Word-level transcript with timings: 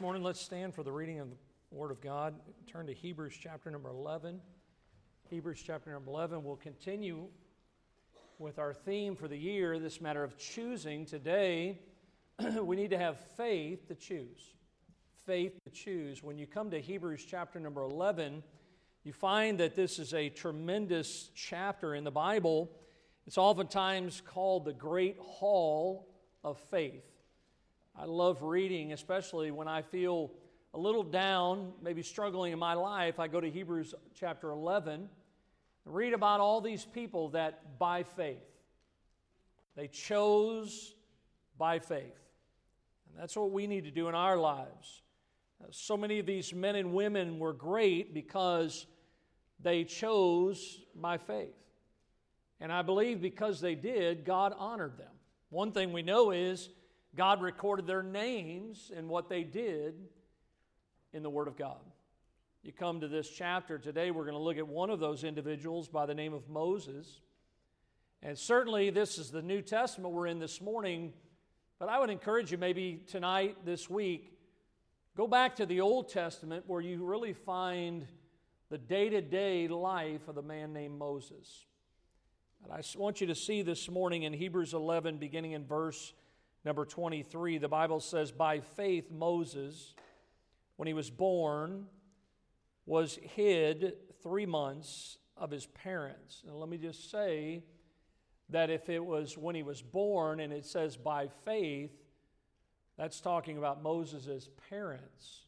morning, 0.00 0.22
let's 0.22 0.40
stand 0.40 0.74
for 0.74 0.82
the 0.82 0.90
reading 0.90 1.20
of 1.20 1.28
the 1.28 1.36
Word 1.76 1.90
of 1.90 2.00
God. 2.00 2.34
Turn 2.66 2.86
to 2.86 2.94
Hebrews 2.94 3.34
chapter 3.38 3.70
number 3.70 3.90
11. 3.90 4.40
Hebrews 5.28 5.62
chapter 5.62 5.92
number 5.92 6.10
11. 6.10 6.42
We'll 6.42 6.56
continue 6.56 7.26
with 8.38 8.58
our 8.58 8.72
theme 8.72 9.14
for 9.14 9.28
the 9.28 9.36
year, 9.36 9.78
this 9.78 10.00
matter 10.00 10.24
of 10.24 10.38
choosing. 10.38 11.04
Today, 11.04 11.80
we 12.62 12.76
need 12.76 12.88
to 12.90 12.98
have 12.98 13.20
faith 13.36 13.88
to 13.88 13.94
choose. 13.94 14.54
Faith 15.26 15.62
to 15.64 15.70
choose. 15.70 16.22
When 16.22 16.38
you 16.38 16.46
come 16.46 16.70
to 16.70 16.80
Hebrews 16.80 17.26
chapter 17.28 17.60
number 17.60 17.82
11, 17.82 18.42
you 19.04 19.12
find 19.12 19.60
that 19.60 19.76
this 19.76 19.98
is 19.98 20.14
a 20.14 20.30
tremendous 20.30 21.30
chapter 21.34 21.94
in 21.94 22.04
the 22.04 22.10
Bible. 22.10 22.70
It's 23.26 23.36
oftentimes 23.36 24.22
called 24.24 24.64
the 24.64 24.72
Great 24.72 25.18
Hall 25.18 26.08
of 26.42 26.58
Faith. 26.70 27.09
I 28.00 28.06
love 28.06 28.42
reading, 28.42 28.94
especially 28.94 29.50
when 29.50 29.68
I 29.68 29.82
feel 29.82 30.30
a 30.72 30.78
little 30.78 31.02
down, 31.02 31.74
maybe 31.82 32.02
struggling 32.02 32.50
in 32.50 32.58
my 32.58 32.72
life. 32.72 33.20
I 33.20 33.28
go 33.28 33.42
to 33.42 33.50
Hebrews 33.50 33.94
chapter 34.18 34.48
11 34.52 34.94
and 34.94 35.94
read 35.94 36.14
about 36.14 36.40
all 36.40 36.62
these 36.62 36.82
people 36.82 37.28
that 37.30 37.78
by 37.78 38.04
faith, 38.04 38.38
they 39.76 39.86
chose 39.86 40.94
by 41.58 41.78
faith. 41.78 42.16
And 43.10 43.20
that's 43.20 43.36
what 43.36 43.50
we 43.50 43.66
need 43.66 43.84
to 43.84 43.90
do 43.90 44.08
in 44.08 44.14
our 44.14 44.38
lives. 44.38 45.02
So 45.70 45.94
many 45.94 46.20
of 46.20 46.24
these 46.24 46.54
men 46.54 46.76
and 46.76 46.94
women 46.94 47.38
were 47.38 47.52
great 47.52 48.14
because 48.14 48.86
they 49.62 49.84
chose 49.84 50.80
by 50.94 51.18
faith. 51.18 51.52
And 52.60 52.72
I 52.72 52.80
believe 52.80 53.20
because 53.20 53.60
they 53.60 53.74
did, 53.74 54.24
God 54.24 54.54
honored 54.58 54.96
them. 54.96 55.12
One 55.50 55.72
thing 55.72 55.92
we 55.92 56.00
know 56.00 56.30
is 56.30 56.70
God 57.16 57.42
recorded 57.42 57.86
their 57.86 58.02
names 58.02 58.90
and 58.94 59.08
what 59.08 59.28
they 59.28 59.42
did 59.42 59.94
in 61.12 61.22
the 61.22 61.30
Word 61.30 61.48
of 61.48 61.56
God. 61.56 61.80
You 62.62 62.72
come 62.72 63.00
to 63.00 63.08
this 63.08 63.28
chapter 63.28 63.78
today, 63.78 64.10
we're 64.10 64.24
going 64.24 64.36
to 64.36 64.42
look 64.42 64.58
at 64.58 64.68
one 64.68 64.90
of 64.90 65.00
those 65.00 65.24
individuals 65.24 65.88
by 65.88 66.06
the 66.06 66.14
name 66.14 66.34
of 66.34 66.48
Moses. 66.48 67.20
And 68.22 68.38
certainly, 68.38 68.90
this 68.90 69.16
is 69.16 69.30
the 69.30 69.42
New 69.42 69.62
Testament 69.62 70.12
we're 70.12 70.26
in 70.26 70.38
this 70.38 70.60
morning. 70.60 71.14
But 71.78 71.88
I 71.88 71.98
would 71.98 72.10
encourage 72.10 72.52
you, 72.52 72.58
maybe 72.58 73.00
tonight, 73.06 73.56
this 73.64 73.88
week, 73.88 74.36
go 75.16 75.26
back 75.26 75.56
to 75.56 75.66
the 75.66 75.80
Old 75.80 76.10
Testament 76.10 76.64
where 76.66 76.82
you 76.82 77.02
really 77.02 77.32
find 77.32 78.06
the 78.68 78.76
day 78.76 79.08
to 79.08 79.22
day 79.22 79.66
life 79.66 80.28
of 80.28 80.34
the 80.34 80.42
man 80.42 80.74
named 80.74 80.98
Moses. 80.98 81.64
And 82.62 82.72
I 82.72 82.82
want 82.98 83.22
you 83.22 83.26
to 83.28 83.34
see 83.34 83.62
this 83.62 83.88
morning 83.88 84.24
in 84.24 84.34
Hebrews 84.34 84.74
11, 84.74 85.16
beginning 85.16 85.52
in 85.52 85.64
verse 85.64 86.12
number 86.64 86.84
23, 86.84 87.58
the 87.58 87.68
Bible 87.68 88.00
says, 88.00 88.32
By 88.32 88.60
faith, 88.60 89.10
Moses, 89.10 89.94
when 90.76 90.86
he 90.86 90.94
was 90.94 91.10
born, 91.10 91.86
was 92.86 93.18
hid 93.22 93.94
three 94.22 94.46
months 94.46 95.18
of 95.36 95.50
his 95.50 95.66
parents. 95.66 96.42
And 96.46 96.56
let 96.56 96.68
me 96.68 96.76
just 96.76 97.10
say 97.10 97.64
that 98.50 98.70
if 98.70 98.88
it 98.88 99.04
was 99.04 99.38
when 99.38 99.54
he 99.54 99.62
was 99.62 99.80
born 99.80 100.40
and 100.40 100.52
it 100.52 100.66
says 100.66 100.96
by 100.96 101.28
faith, 101.44 101.92
that's 102.98 103.20
talking 103.20 103.56
about 103.56 103.82
Moses' 103.82 104.50
parents. 104.68 105.46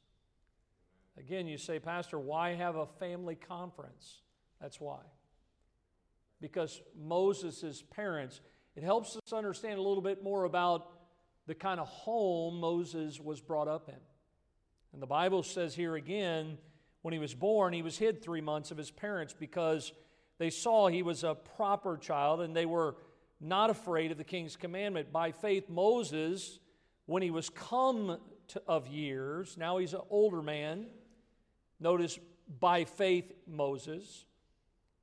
Again, 1.19 1.47
you 1.47 1.59
say, 1.59 1.79
Pastor, 1.79 2.19
why 2.19 2.55
have 2.55 2.77
a 2.77 2.87
family 2.87 3.35
conference? 3.35 4.23
That's 4.61 4.81
why. 4.81 5.01
Because 6.41 6.81
Moses' 6.99 7.83
parents, 7.91 8.41
it 8.75 8.83
helps 8.83 9.17
us 9.17 9.33
understand 9.33 9.79
a 9.79 9.83
little 9.83 10.03
bit 10.03 10.23
more 10.23 10.45
about 10.45 10.91
the 11.47 11.55
kind 11.55 11.81
of 11.81 11.89
home 11.89 12.61
Moses 12.61 13.21
was 13.21 13.41
brought 13.41 13.69
up 13.69 13.89
in. 13.89 14.01
And 14.93 15.03
the 15.03 15.07
Bible 15.07 15.43
says 15.43 15.75
here 15.75 15.97
again, 15.97 16.59
when 17.03 17.13
he 17.13 17.19
was 17.19 17.35
born, 17.35 17.73
he 17.73 17.83
was 17.83 17.99
hid 17.99 18.23
three 18.23 18.41
months 18.41 18.71
of 18.71 18.77
his 18.77 18.91
parents 18.91 19.35
because 19.39 19.93
they 20.39 20.51
saw 20.51 20.89
he 20.89 21.03
was 21.03 21.25
a 21.25 21.35
proper 21.35 21.97
child 21.97 22.41
and 22.41 22.55
they 22.55 22.67
were 22.67 22.97
not 23.41 23.71
afraid 23.71 24.13
of 24.13 24.19
the 24.19 24.25
king's 24.25 24.57
commandment. 24.57 25.13
By 25.13 25.33
faith, 25.33 25.69
Moses, 25.69 26.61
when 27.07 27.23
he 27.23 27.31
was 27.31 27.51
come 27.51 28.19
to, 28.49 28.63
of 28.69 28.87
years, 28.87 29.57
now 29.57 29.79
he's 29.79 29.95
an 29.95 30.03
older 30.11 30.43
man. 30.43 30.87
Notice, 31.81 32.19
by 32.61 32.85
faith, 32.85 33.33
Moses, 33.47 34.25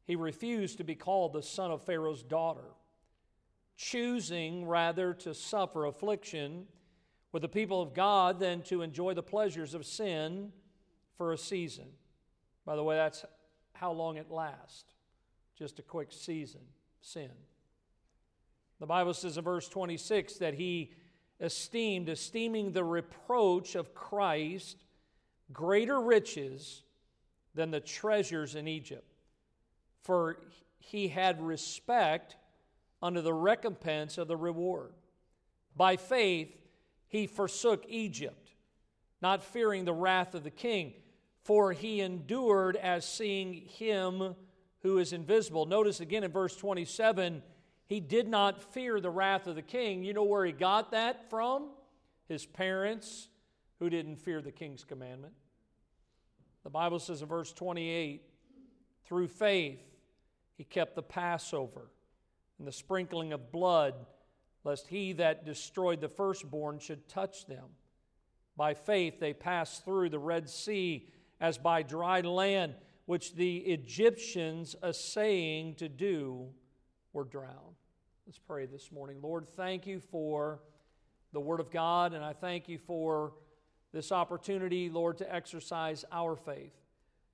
he 0.05 0.15
refused 0.15 0.77
to 0.77 0.83
be 0.83 0.95
called 0.95 1.33
the 1.33 1.43
son 1.43 1.71
of 1.71 1.83
Pharaoh's 1.83 2.23
daughter 2.23 2.63
choosing 3.79 4.65
rather 4.65 5.13
to 5.13 5.33
suffer 5.33 5.85
affliction 5.85 6.65
with 7.31 7.41
the 7.41 7.47
people 7.47 7.81
of 7.81 7.93
God 7.93 8.37
than 8.37 8.61
to 8.63 8.81
enjoy 8.81 9.13
the 9.13 9.23
pleasures 9.23 9.73
of 9.73 9.85
sin 9.85 10.51
for 11.15 11.31
a 11.31 11.37
season. 11.37 11.85
By 12.65 12.75
the 12.75 12.83
way, 12.83 12.97
that's 12.97 13.23
how 13.73 13.93
long 13.93 14.17
it 14.17 14.29
lasts 14.29 14.93
just 15.57 15.79
a 15.79 15.81
quick 15.81 16.09
season, 16.11 16.59
sin. 16.99 17.31
The 18.81 18.85
Bible 18.85 19.13
says 19.13 19.37
in 19.37 19.45
verse 19.45 19.69
26 19.69 20.35
that 20.35 20.55
he 20.55 20.91
esteemed, 21.39 22.09
esteeming 22.09 22.73
the 22.73 22.83
reproach 22.83 23.75
of 23.75 23.95
Christ 23.95 24.83
greater 25.53 26.01
riches 26.01 26.83
than 27.55 27.71
the 27.71 27.79
treasures 27.79 28.55
in 28.55 28.67
Egypt. 28.67 29.15
For 30.03 30.37
he 30.79 31.07
had 31.07 31.41
respect 31.41 32.35
under 33.01 33.21
the 33.21 33.33
recompense 33.33 34.17
of 34.17 34.27
the 34.27 34.37
reward. 34.37 34.93
By 35.75 35.95
faith, 35.95 36.55
he 37.07 37.27
forsook 37.27 37.85
Egypt, 37.87 38.51
not 39.21 39.43
fearing 39.43 39.85
the 39.85 39.93
wrath 39.93 40.35
of 40.35 40.43
the 40.43 40.51
king, 40.51 40.93
for 41.43 41.71
he 41.71 42.01
endured 42.01 42.75
as 42.75 43.05
seeing 43.05 43.53
him 43.53 44.35
who 44.81 44.97
is 44.97 45.13
invisible. 45.13 45.65
Notice 45.65 45.99
again 45.99 46.23
in 46.23 46.31
verse 46.31 46.55
27 46.55 47.41
he 47.87 47.99
did 47.99 48.27
not 48.27 48.61
fear 48.73 48.99
the 48.99 49.09
wrath 49.09 49.47
of 49.47 49.55
the 49.55 49.63
king. 49.63 50.03
You 50.03 50.13
know 50.13 50.23
where 50.23 50.45
he 50.45 50.51
got 50.51 50.91
that 50.91 51.29
from? 51.29 51.69
His 52.27 52.45
parents, 52.45 53.29
who 53.79 53.89
didn't 53.89 54.17
fear 54.17 54.41
the 54.41 54.51
king's 54.51 54.83
commandment. 54.83 55.33
The 56.63 56.69
Bible 56.69 56.99
says 56.99 57.21
in 57.21 57.27
verse 57.27 57.51
28 57.53 58.21
through 59.05 59.29
faith, 59.29 59.79
he 60.55 60.63
kept 60.63 60.95
the 60.95 61.01
Passover 61.01 61.89
and 62.59 62.67
the 62.67 62.71
sprinkling 62.71 63.33
of 63.33 63.51
blood, 63.51 63.95
lest 64.63 64.87
he 64.87 65.13
that 65.13 65.45
destroyed 65.45 66.01
the 66.01 66.09
firstborn 66.09 66.77
should 66.77 67.07
touch 67.07 67.47
them. 67.47 67.65
By 68.55 68.73
faith 68.73 69.19
they 69.19 69.33
passed 69.33 69.85
through 69.85 70.09
the 70.09 70.19
Red 70.19 70.49
Sea 70.49 71.07
as 71.39 71.57
by 71.57 71.81
dry 71.81 72.21
land, 72.21 72.75
which 73.05 73.33
the 73.33 73.57
Egyptians, 73.57 74.75
essaying 74.83 75.75
to 75.75 75.87
do, 75.87 76.49
were 77.13 77.23
drowned. 77.23 77.77
Let's 78.27 78.37
pray 78.37 78.65
this 78.65 78.91
morning. 78.91 79.17
Lord, 79.21 79.47
thank 79.55 79.87
you 79.87 80.01
for 80.11 80.59
the 81.31 81.39
Word 81.39 81.59
of 81.59 81.71
God, 81.71 82.13
and 82.13 82.23
I 82.23 82.33
thank 82.33 82.67
you 82.67 82.77
for 82.77 83.33
this 83.93 84.11
opportunity, 84.11 84.89
Lord, 84.89 85.17
to 85.19 85.33
exercise 85.33 86.05
our 86.11 86.35
faith 86.35 86.73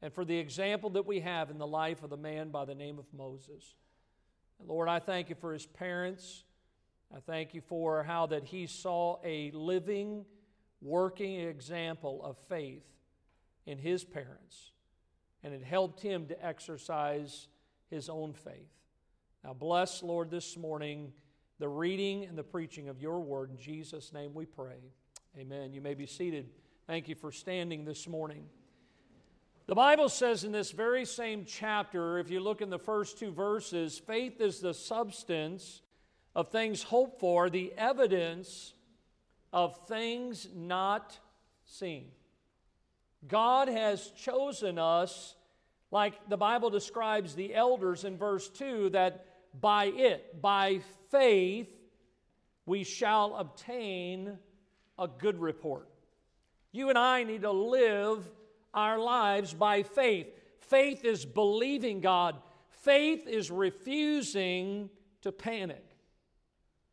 and 0.02 0.14
for 0.14 0.24
the 0.24 0.38
example 0.38 0.92
that 0.92 1.06
we 1.06 1.22
have 1.22 1.50
in 1.50 1.58
the 1.58 1.68
life 1.68 2.04
of 2.04 2.10
the 2.10 2.18
man 2.18 2.50
by 2.50 2.64
the 2.64 2.76
name 2.76 3.00
of 3.00 3.06
Moses. 3.12 3.74
Lord, 4.64 4.90
I 4.90 5.00
thank 5.00 5.30
you 5.30 5.36
for 5.36 5.54
his 5.54 5.66
parents. 5.66 6.44
I 7.16 7.20
thank 7.20 7.54
you 7.54 7.62
for 7.62 8.04
how 8.04 8.26
that 8.28 8.44
he 8.44 8.68
saw 8.68 9.18
a 9.24 9.52
living, 9.52 10.26
working 10.82 11.40
example 11.40 12.24
of 12.24 12.38
faith 12.50 12.84
in 13.66 13.78
his 13.78 14.04
parents, 14.04 14.72
and 15.44 15.54
it 15.54 15.64
helped 15.64 16.02
him 16.02 16.28
to 16.28 16.46
exercise 16.46 17.48
his 17.90 18.10
own 18.10 18.34
faith. 18.34 18.70
Now, 19.44 19.54
bless, 19.54 20.02
Lord, 20.02 20.32
this 20.32 20.58
morning 20.58 21.12
the 21.60 21.70
reading 21.70 22.26
and 22.26 22.38
the 22.38 22.44
preaching 22.44 22.90
of 22.90 23.02
your 23.02 23.22
word. 23.22 23.50
In 23.50 23.58
Jesus' 23.58 24.12
name 24.12 24.34
we 24.34 24.46
pray. 24.46 24.92
Amen. 25.38 25.74
You 25.74 25.82
may 25.82 25.94
be 25.94 26.06
seated. 26.06 26.50
Thank 26.88 27.08
you 27.08 27.16
for 27.16 27.32
standing 27.32 27.86
this 27.86 28.08
morning. 28.08 28.46
The 29.68 29.74
Bible 29.74 30.10
says 30.10 30.44
in 30.44 30.52
this 30.52 30.70
very 30.70 31.06
same 31.06 31.44
chapter, 31.44 32.20
if 32.20 32.30
you 32.30 32.40
look 32.40 32.62
in 32.62 32.70
the 32.70 32.78
first 32.78 33.18
two 33.18 33.32
verses, 33.32 33.98
faith 33.98 34.40
is 34.40 34.60
the 34.60 34.76
substance 34.76 35.82
of 36.36 36.50
things 36.50 36.84
hoped 36.84 37.20
for, 37.20 37.50
the 37.50 37.74
evidence 37.76 38.76
of 39.52 39.76
things 39.88 40.48
not 40.54 41.18
seen. 41.64 42.12
God 43.28 43.68
has 43.68 44.12
chosen 44.12 44.78
us, 44.78 45.36
like 45.90 46.30
the 46.30 46.38
Bible 46.38 46.70
describes 46.70 47.34
the 47.34 47.56
elders 47.56 48.04
in 48.04 48.20
verse 48.20 48.48
2, 48.50 48.92
that 48.92 49.26
by 49.60 49.86
it, 49.86 50.44
by 50.44 50.82
faith, 51.10 51.70
we 52.68 52.84
shall 52.84 53.36
obtain 53.36 54.38
a 55.00 55.08
good 55.08 55.40
report. 55.40 55.90
You 56.72 56.90
and 56.90 57.00
I 57.00 57.24
need 57.24 57.42
to 57.42 57.52
live 57.52 58.30
our 58.76 59.00
lives 59.00 59.54
by 59.54 59.84
faith. 59.84 60.28
Faith 60.60 61.04
is 61.06 61.26
believing 61.26 62.02
God, 62.02 62.36
faith 62.70 63.28
is 63.28 63.50
refusing 63.50 64.90
to 65.22 65.32
panic. 65.32 65.84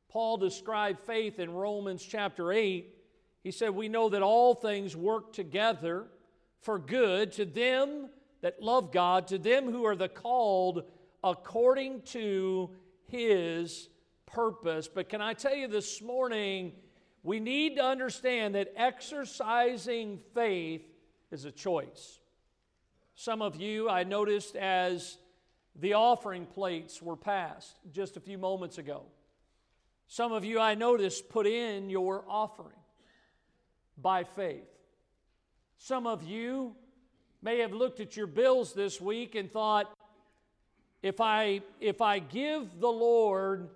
Paul 0.08 0.36
described 0.36 1.00
faith 1.00 1.38
in 1.38 1.50
Romans 1.50 2.02
chapter 2.02 2.52
8 2.52 2.94
He 3.42 3.50
said, 3.50 3.70
We 3.70 3.88
know 3.88 4.08
that 4.10 4.22
all 4.22 4.54
things 4.54 4.96
work 4.96 5.32
together 5.32 6.06
for 6.60 6.78
good 6.78 7.32
to 7.32 7.44
them 7.44 8.08
that 8.42 8.62
love 8.62 8.92
God, 8.92 9.28
to 9.28 9.38
them 9.38 9.70
who 9.70 9.84
are 9.86 9.96
the 9.96 10.08
called 10.08 10.84
according 11.24 12.02
to 12.02 12.70
his 13.06 13.88
purpose. 14.26 14.88
But 14.88 15.08
can 15.08 15.22
I 15.22 15.34
tell 15.34 15.54
you 15.54 15.68
this 15.68 16.02
morning, 16.02 16.72
we 17.22 17.40
need 17.40 17.76
to 17.76 17.84
understand 17.84 18.54
that 18.54 18.72
exercising 18.76 20.18
faith 20.34 20.82
is 21.32 21.44
a 21.44 21.50
choice. 21.50 22.20
Some 23.14 23.42
of 23.42 23.56
you, 23.56 23.88
I 23.88 24.04
noticed 24.04 24.56
as 24.56 25.18
the 25.74 25.94
offering 25.94 26.46
plates 26.46 27.00
were 27.00 27.16
passed 27.16 27.76
just 27.90 28.16
a 28.16 28.20
few 28.20 28.38
moments 28.38 28.78
ago. 28.78 29.04
Some 30.08 30.32
of 30.32 30.44
you, 30.44 30.60
I 30.60 30.74
noticed, 30.74 31.28
put 31.28 31.46
in 31.46 31.88
your 31.88 32.24
offering 32.28 32.76
by 33.96 34.24
faith. 34.24 34.68
Some 35.78 36.06
of 36.06 36.22
you 36.22 36.74
may 37.40 37.58
have 37.58 37.72
looked 37.72 38.00
at 38.00 38.16
your 38.16 38.26
bills 38.26 38.72
this 38.74 39.00
week 39.00 39.34
and 39.34 39.50
thought, 39.50 39.92
if 41.02 41.20
I, 41.20 41.62
if 41.80 42.00
I 42.00 42.18
give 42.18 42.78
the 42.78 42.90
Lord 42.90 43.68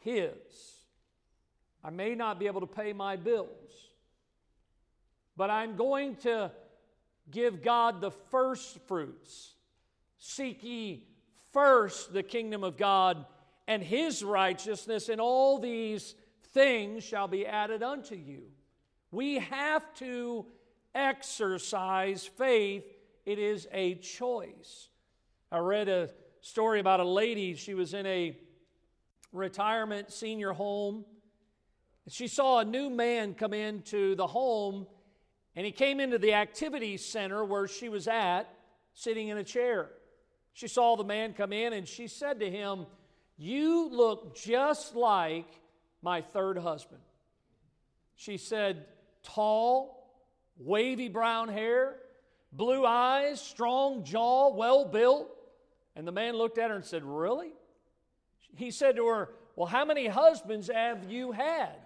His, 0.00 0.32
I 1.82 1.90
may 1.90 2.14
not 2.14 2.38
be 2.38 2.46
able 2.46 2.60
to 2.60 2.66
pay 2.66 2.92
my 2.92 3.16
bills, 3.16 3.93
but 5.36 5.50
I'm 5.50 5.76
going 5.76 6.16
to 6.16 6.50
give 7.30 7.62
God 7.62 8.00
the 8.00 8.10
first 8.10 8.78
fruits. 8.86 9.54
Seek 10.18 10.62
ye 10.62 11.06
first 11.52 12.12
the 12.12 12.22
kingdom 12.22 12.64
of 12.64 12.76
God 12.76 13.24
and 13.66 13.82
His 13.82 14.22
righteousness, 14.22 15.08
and 15.08 15.20
all 15.20 15.58
these 15.58 16.14
things 16.52 17.02
shall 17.02 17.28
be 17.28 17.46
added 17.46 17.82
unto 17.82 18.14
you. 18.14 18.42
We 19.10 19.38
have 19.38 19.94
to 19.94 20.46
exercise 20.94 22.24
faith, 22.24 22.84
it 23.24 23.38
is 23.38 23.66
a 23.72 23.94
choice. 23.96 24.88
I 25.50 25.58
read 25.58 25.88
a 25.88 26.10
story 26.40 26.80
about 26.80 27.00
a 27.00 27.04
lady, 27.04 27.54
she 27.54 27.74
was 27.74 27.94
in 27.94 28.06
a 28.06 28.36
retirement 29.32 30.12
senior 30.12 30.52
home. 30.52 31.04
She 32.08 32.28
saw 32.28 32.58
a 32.58 32.64
new 32.64 32.90
man 32.90 33.34
come 33.34 33.54
into 33.54 34.14
the 34.14 34.26
home, 34.26 34.86
and 35.56 35.64
he 35.64 35.72
came 35.72 36.00
into 36.00 36.18
the 36.18 36.34
activity 36.34 36.96
center 36.96 37.44
where 37.44 37.68
she 37.68 37.88
was 37.88 38.08
at, 38.08 38.44
sitting 38.94 39.28
in 39.28 39.38
a 39.38 39.44
chair. 39.44 39.88
She 40.52 40.68
saw 40.68 40.96
the 40.96 41.04
man 41.04 41.32
come 41.32 41.52
in, 41.52 41.72
and 41.72 41.86
she 41.86 42.06
said 42.08 42.40
to 42.40 42.50
him, 42.50 42.86
You 43.36 43.88
look 43.90 44.36
just 44.36 44.94
like 44.94 45.46
my 46.02 46.22
third 46.22 46.58
husband. 46.58 47.00
She 48.16 48.36
said, 48.36 48.86
Tall, 49.22 50.12
wavy 50.56 51.08
brown 51.08 51.48
hair, 51.48 51.96
blue 52.52 52.84
eyes, 52.84 53.40
strong 53.40 54.04
jaw, 54.04 54.54
well 54.54 54.84
built. 54.84 55.30
And 55.96 56.06
the 56.06 56.12
man 56.12 56.34
looked 56.34 56.58
at 56.58 56.70
her 56.70 56.76
and 56.76 56.84
said, 56.84 57.04
Really? 57.04 57.52
He 58.56 58.70
said 58.70 58.96
to 58.96 59.06
her, 59.06 59.30
Well, 59.56 59.66
how 59.66 59.84
many 59.84 60.06
husbands 60.06 60.68
have 60.72 61.10
you 61.10 61.32
had? 61.32 61.76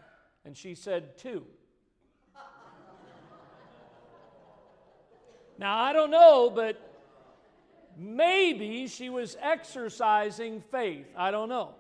And 0.45 0.57
she 0.57 0.75
said, 0.75 1.19
Two. 1.19 1.45
Now, 5.59 5.77
I 5.77 5.93
don't 5.93 6.11
know, 6.11 6.51
but 6.55 6.81
maybe 7.97 8.87
she 8.87 9.11
was 9.11 9.37
exercising 9.41 10.63
faith. 10.71 11.07
I 11.17 11.31
don't 11.31 11.49
know. 11.49 11.75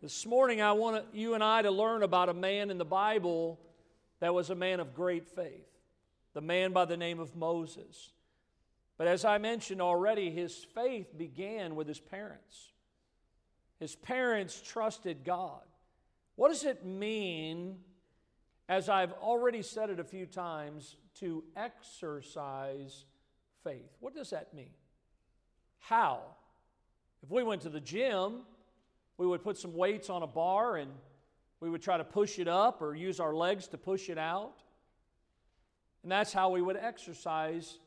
This 0.00 0.26
morning, 0.26 0.60
I 0.60 0.72
want 0.72 1.04
you 1.12 1.34
and 1.34 1.44
I 1.44 1.62
to 1.62 1.70
learn 1.70 2.02
about 2.02 2.28
a 2.28 2.34
man 2.34 2.70
in 2.70 2.78
the 2.78 2.84
Bible 2.84 3.58
that 4.20 4.34
was 4.34 4.50
a 4.50 4.54
man 4.54 4.80
of 4.80 4.94
great 4.94 5.26
faith, 5.26 5.66
the 6.32 6.40
man 6.40 6.72
by 6.72 6.86
the 6.86 6.96
name 6.96 7.20
of 7.20 7.36
Moses. 7.36 8.12
But 8.96 9.06
as 9.06 9.24
I 9.24 9.38
mentioned 9.38 9.82
already, 9.82 10.30
his 10.30 10.54
faith 10.74 11.16
began 11.16 11.74
with 11.74 11.88
his 11.88 12.00
parents. 12.00 12.72
His 13.80 13.96
parents 13.96 14.62
trusted 14.64 15.24
God. 15.24 15.62
What 16.36 16.48
does 16.48 16.64
it 16.64 16.84
mean, 16.84 17.78
as 18.68 18.88
I've 18.88 19.12
already 19.12 19.62
said 19.62 19.90
it 19.90 20.00
a 20.00 20.04
few 20.04 20.26
times, 20.26 20.96
to 21.20 21.44
exercise 21.56 23.04
faith? 23.62 23.90
What 24.00 24.14
does 24.14 24.30
that 24.30 24.54
mean? 24.54 24.70
How? 25.78 26.20
If 27.22 27.30
we 27.30 27.42
went 27.42 27.62
to 27.62 27.68
the 27.68 27.80
gym, 27.80 28.40
we 29.18 29.26
would 29.26 29.42
put 29.42 29.58
some 29.58 29.74
weights 29.74 30.10
on 30.10 30.22
a 30.22 30.26
bar 30.26 30.76
and 30.76 30.90
we 31.60 31.70
would 31.70 31.82
try 31.82 31.96
to 31.96 32.04
push 32.04 32.38
it 32.38 32.48
up 32.48 32.82
or 32.82 32.94
use 32.94 33.20
our 33.20 33.34
legs 33.34 33.68
to 33.68 33.78
push 33.78 34.08
it 34.08 34.18
out. 34.18 34.62
And 36.02 36.12
that's 36.12 36.32
how 36.32 36.50
we 36.50 36.60
would 36.60 36.76
exercise 36.76 37.78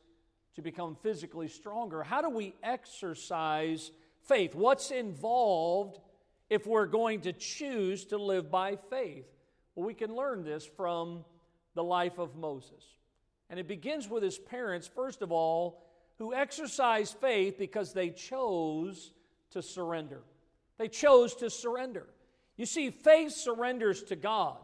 to 0.56 0.62
become 0.62 0.96
physically 1.02 1.46
stronger. 1.46 2.02
How 2.02 2.20
do 2.20 2.30
we 2.30 2.54
exercise 2.64 3.92
faith? 4.26 4.54
What's 4.54 4.90
involved 4.90 6.00
if 6.50 6.66
we're 6.66 6.86
going 6.86 7.20
to 7.22 7.32
choose 7.32 8.04
to 8.06 8.18
live 8.18 8.50
by 8.50 8.76
faith? 8.90 9.26
Well, 9.78 9.86
we 9.86 9.94
can 9.94 10.12
learn 10.12 10.42
this 10.42 10.66
from 10.66 11.24
the 11.76 11.84
life 11.84 12.18
of 12.18 12.34
Moses. 12.34 12.82
And 13.48 13.60
it 13.60 13.68
begins 13.68 14.08
with 14.08 14.24
his 14.24 14.36
parents, 14.36 14.88
first 14.88 15.22
of 15.22 15.30
all, 15.30 15.84
who 16.18 16.34
exercised 16.34 17.16
faith 17.18 17.58
because 17.60 17.92
they 17.92 18.10
chose 18.10 19.12
to 19.52 19.62
surrender. 19.62 20.22
They 20.78 20.88
chose 20.88 21.36
to 21.36 21.48
surrender. 21.48 22.08
You 22.56 22.66
see, 22.66 22.90
faith 22.90 23.30
surrenders 23.30 24.02
to 24.02 24.16
God. 24.16 24.56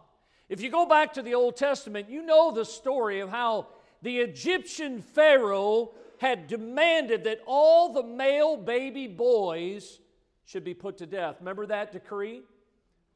If 0.48 0.60
you 0.60 0.68
go 0.68 0.84
back 0.84 1.12
to 1.12 1.22
the 1.22 1.34
Old 1.34 1.56
Testament, 1.56 2.10
you 2.10 2.26
know 2.26 2.50
the 2.50 2.64
story 2.64 3.20
of 3.20 3.30
how 3.30 3.68
the 4.02 4.18
Egyptian 4.18 5.00
Pharaoh 5.00 5.92
had 6.18 6.48
demanded 6.48 7.22
that 7.22 7.38
all 7.46 7.92
the 7.92 8.02
male 8.02 8.56
baby 8.56 9.06
boys 9.06 10.00
should 10.44 10.64
be 10.64 10.74
put 10.74 10.98
to 10.98 11.06
death. 11.06 11.36
Remember 11.38 11.66
that 11.66 11.92
decree? 11.92 12.42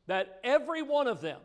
That 0.06 0.39
every 0.45 0.83
one 0.83 1.09
of 1.09 1.21
them, 1.21 1.41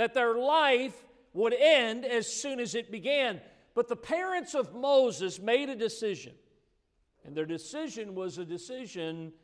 that 0.00 0.14
their 0.14 0.34
life 0.34 0.94
would 1.34 1.52
end 1.52 2.06
as 2.06 2.26
soon 2.26 2.58
as 2.58 2.74
it 2.74 2.90
began. 2.90 3.38
But 3.74 3.86
the 3.86 3.96
parents 3.96 4.54
of 4.54 4.74
Moses 4.74 5.38
made 5.38 5.68
a 5.68 5.76
decision, 5.76 6.32
and 7.22 7.36
their 7.36 7.44
decision 7.44 8.14
was 8.14 8.38
a 8.38 8.46
decision 8.46 9.34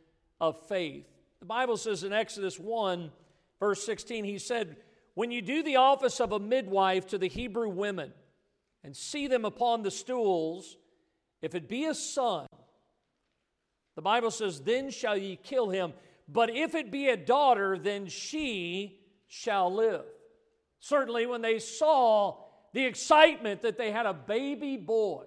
of 0.40 0.66
faith. 0.66 1.04
The 1.40 1.44
Bible 1.44 1.76
says 1.76 2.04
in 2.04 2.14
Exodus 2.14 2.58
1, 2.58 3.12
verse 3.60 3.84
16, 3.84 4.24
he 4.24 4.38
said, 4.38 4.78
When 5.12 5.30
you 5.30 5.42
do 5.42 5.62
the 5.62 5.76
office 5.76 6.20
of 6.20 6.32
a 6.32 6.40
midwife 6.40 7.06
to 7.08 7.18
the 7.18 7.28
Hebrew 7.28 7.68
women, 7.68 8.14
and 8.82 8.96
see 8.96 9.26
them 9.26 9.44
upon 9.44 9.82
the 9.82 9.90
stools, 9.90 10.78
if 11.42 11.54
it 11.54 11.68
be 11.68 11.84
a 11.84 11.94
son, 11.94 12.46
the 13.94 14.00
Bible 14.00 14.30
says, 14.30 14.62
then 14.62 14.88
shall 14.88 15.18
ye 15.18 15.36
kill 15.36 15.68
him. 15.68 15.92
But 16.26 16.48
if 16.48 16.74
it 16.74 16.90
be 16.90 17.10
a 17.10 17.16
daughter, 17.18 17.76
then 17.76 18.06
she 18.06 19.00
shall 19.26 19.70
live. 19.70 20.06
Certainly, 20.88 21.26
when 21.26 21.42
they 21.42 21.58
saw 21.58 22.36
the 22.72 22.84
excitement 22.84 23.62
that 23.62 23.76
they 23.76 23.90
had 23.90 24.06
a 24.06 24.14
baby 24.14 24.76
boy, 24.76 25.24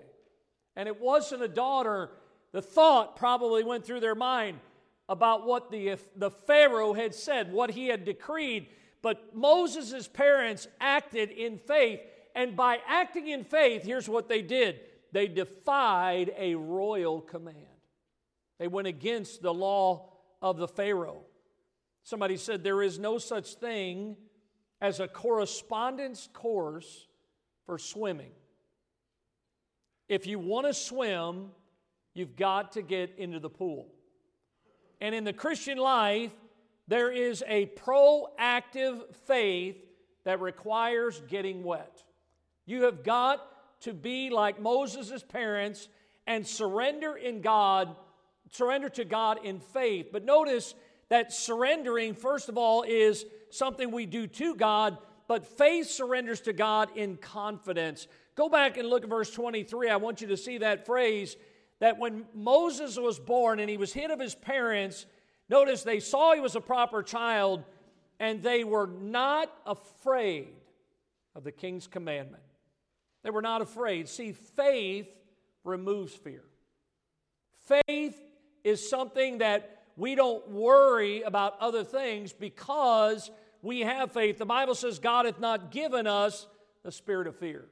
and 0.78 0.88
it 0.88 1.02
wasn't 1.02 1.44
a 1.44 1.50
daughter, 1.50 2.12
the 2.54 2.62
thought 2.62 3.18
probably 3.18 3.64
went 3.64 3.86
through 3.86 4.00
their 4.00 4.16
mind 4.16 4.60
about 5.10 5.46
what 5.46 5.70
the, 5.70 5.98
the 6.16 6.32
Pharaoh 6.32 6.94
had 6.94 7.14
said, 7.14 7.52
what 7.52 7.72
he 7.72 7.88
had 7.88 8.06
decreed. 8.06 8.68
But 9.02 9.36
Moses' 9.36 10.08
parents 10.08 10.68
acted 10.80 11.30
in 11.30 11.58
faith 11.58 12.00
and 12.36 12.56
by 12.56 12.80
acting 12.88 13.28
in 13.28 13.44
faith, 13.44 13.84
here's 13.84 14.08
what 14.08 14.30
they 14.30 14.42
did 14.42 14.80
they 15.12 15.28
defied 15.28 16.32
a 16.38 16.56
royal 16.56 17.20
command. 17.20 17.58
They 18.60 18.68
went 18.68 18.88
against 18.88 19.42
the 19.42 19.54
law 19.54 20.14
of 20.42 20.58
the 20.58 20.68
Pharaoh. 20.70 21.24
Somebody 22.04 22.38
said 22.38 22.64
there 22.64 22.82
is 22.82 22.98
no 22.98 23.18
such 23.18 23.56
thing 23.56 24.16
as 24.82 25.00
a 25.00 25.08
correspondence 25.08 26.30
course 26.34 27.08
for 27.66 27.78
swimming. 27.78 28.32
If 30.08 30.26
you 30.26 30.40
want 30.40 30.66
to 30.68 30.74
swim, 30.74 31.52
you've 32.14 32.36
got 32.36 32.72
to 32.74 32.82
get 32.82 33.14
into 33.18 33.40
the 33.40 33.50
pool. 33.50 33.88
And 35.02 35.14
in 35.14 35.24
the 35.24 35.34
Christian 35.34 35.78
life, 35.78 36.32
there 36.88 37.12
is 37.12 37.44
a 37.48 37.68
proactive 37.68 39.16
faith 39.28 39.78
that 40.26 40.42
requires 40.42 41.22
getting 41.28 41.64
wet. 41.64 42.04
You 42.66 42.84
have 42.84 43.04
got 43.04 43.46
to 43.82 43.94
be 43.94 44.30
like 44.30 44.60
Moses' 44.60 45.24
parents 45.24 45.88
and 46.28 46.46
surrender 46.46 47.16
in 47.16 47.42
God, 47.42 47.96
surrender 48.52 48.90
to 48.90 49.06
God 49.06 49.40
in 49.44 49.60
faith. 49.60 50.08
But 50.12 50.26
notice 50.26 50.74
that 51.10 51.32
surrendering, 51.32 52.14
first 52.14 52.50
of 52.50 52.58
all, 52.58 52.84
is 52.84 53.26
something 53.52 53.92
we 53.92 54.06
do 54.06 54.28
to 54.28 54.56
God, 54.56 54.98
but 55.28 55.46
faith 55.46 55.90
surrenders 55.90 56.42
to 56.42 56.54
God 56.54 56.90
in 56.96 57.18
confidence. 57.18 58.08
Go 58.36 58.50
back 58.50 58.78
and 58.78 58.88
look 58.88 59.04
at 59.04 59.10
verse 59.10 59.32
23. 59.32 59.90
I 59.90 59.98
want 59.98 60.22
you 60.22 60.28
to 60.28 60.38
see 60.38 60.60
that 60.60 60.86
phrase 60.86 61.36
that 61.80 61.98
when 61.98 62.26
Moses 62.34 62.98
was 62.98 63.20
born 63.20 63.60
and 63.60 63.70
he 63.70 63.78
was 63.78 63.94
hid 63.94 64.12
of 64.12 64.20
his 64.20 64.36
parents, 64.36 65.06
notice 65.50 65.84
they 65.84 66.00
saw 66.00 66.34
he 66.34 66.42
was 66.42 66.56
a 66.56 66.62
proper 66.62 67.04
child 67.04 67.64
and 68.20 68.44
they 68.44 68.64
were 68.64 68.88
not 68.88 69.52
afraid 69.66 70.50
of 71.36 71.44
the 71.44 71.52
king's 71.52 71.88
commandment. 71.88 72.44
They 73.24 73.30
were 73.30 73.42
not 73.42 73.62
afraid. 73.62 74.10
See, 74.10 74.34
faith 74.34 75.08
removes 75.64 76.14
fear. 76.14 76.44
Faith 77.68 78.20
is 78.64 78.90
something 78.90 79.40
that 79.40 79.79
we 80.00 80.16
don't 80.16 80.50
worry 80.50 81.24
about 81.24 81.60
other 81.60 81.84
things 81.84 82.32
because 82.32 83.30
we 83.62 83.82
have 83.82 84.14
faith. 84.14 84.38
The 84.38 84.46
Bible 84.46 84.74
says 84.74 84.98
God 84.98 85.26
hath 85.26 85.42
not 85.42 85.72
given 85.72 86.08
us 86.08 86.48
the 86.84 86.92
spirit 86.92 87.28
of 87.28 87.36
fear, 87.36 87.66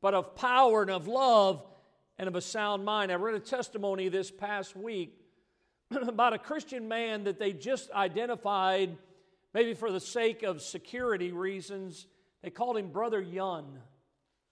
but 0.00 0.12
of 0.12 0.34
power 0.34 0.82
and 0.82 0.90
of 0.90 1.06
love 1.06 1.64
and 2.18 2.26
of 2.26 2.34
a 2.34 2.40
sound 2.40 2.84
mind. 2.84 3.12
I 3.12 3.14
read 3.14 3.36
a 3.36 3.40
testimony 3.40 4.08
this 4.08 4.28
past 4.28 4.76
week 4.76 5.14
about 5.92 6.32
a 6.32 6.38
Christian 6.38 6.88
man 6.88 7.24
that 7.24 7.38
they 7.38 7.52
just 7.52 7.92
identified, 7.92 8.98
maybe 9.54 9.74
for 9.74 9.92
the 9.92 10.00
sake 10.00 10.42
of 10.42 10.62
security 10.62 11.30
reasons. 11.30 12.08
They 12.42 12.50
called 12.50 12.76
him 12.76 12.88
Brother 12.88 13.20
Yun, 13.20 13.78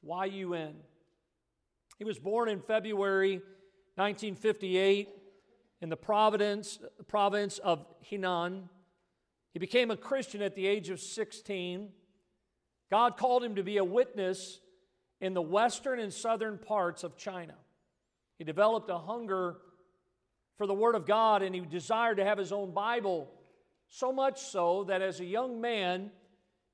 Y 0.02 0.24
U 0.26 0.54
N. 0.54 0.74
He 1.98 2.04
was 2.04 2.20
born 2.20 2.48
in 2.48 2.60
February 2.60 3.42
1958 3.96 5.19
in 5.80 5.88
the 5.88 5.96
province, 5.96 6.78
province 7.08 7.58
of 7.58 7.86
Henan. 8.10 8.68
He 9.52 9.58
became 9.58 9.90
a 9.90 9.96
Christian 9.96 10.42
at 10.42 10.54
the 10.54 10.66
age 10.66 10.90
of 10.90 11.00
16. 11.00 11.88
God 12.90 13.16
called 13.16 13.42
him 13.42 13.54
to 13.56 13.62
be 13.62 13.78
a 13.78 13.84
witness 13.84 14.60
in 15.20 15.34
the 15.34 15.42
western 15.42 15.98
and 15.98 16.12
southern 16.12 16.58
parts 16.58 17.04
of 17.04 17.16
China. 17.16 17.54
He 18.38 18.44
developed 18.44 18.90
a 18.90 18.98
hunger 18.98 19.56
for 20.56 20.66
the 20.66 20.74
Word 20.74 20.94
of 20.94 21.06
God 21.06 21.42
and 21.42 21.54
he 21.54 21.60
desired 21.60 22.18
to 22.18 22.24
have 22.24 22.38
his 22.38 22.52
own 22.52 22.72
Bible, 22.72 23.30
so 23.88 24.12
much 24.12 24.40
so 24.40 24.84
that 24.84 25.02
as 25.02 25.20
a 25.20 25.24
young 25.24 25.60
man, 25.60 26.10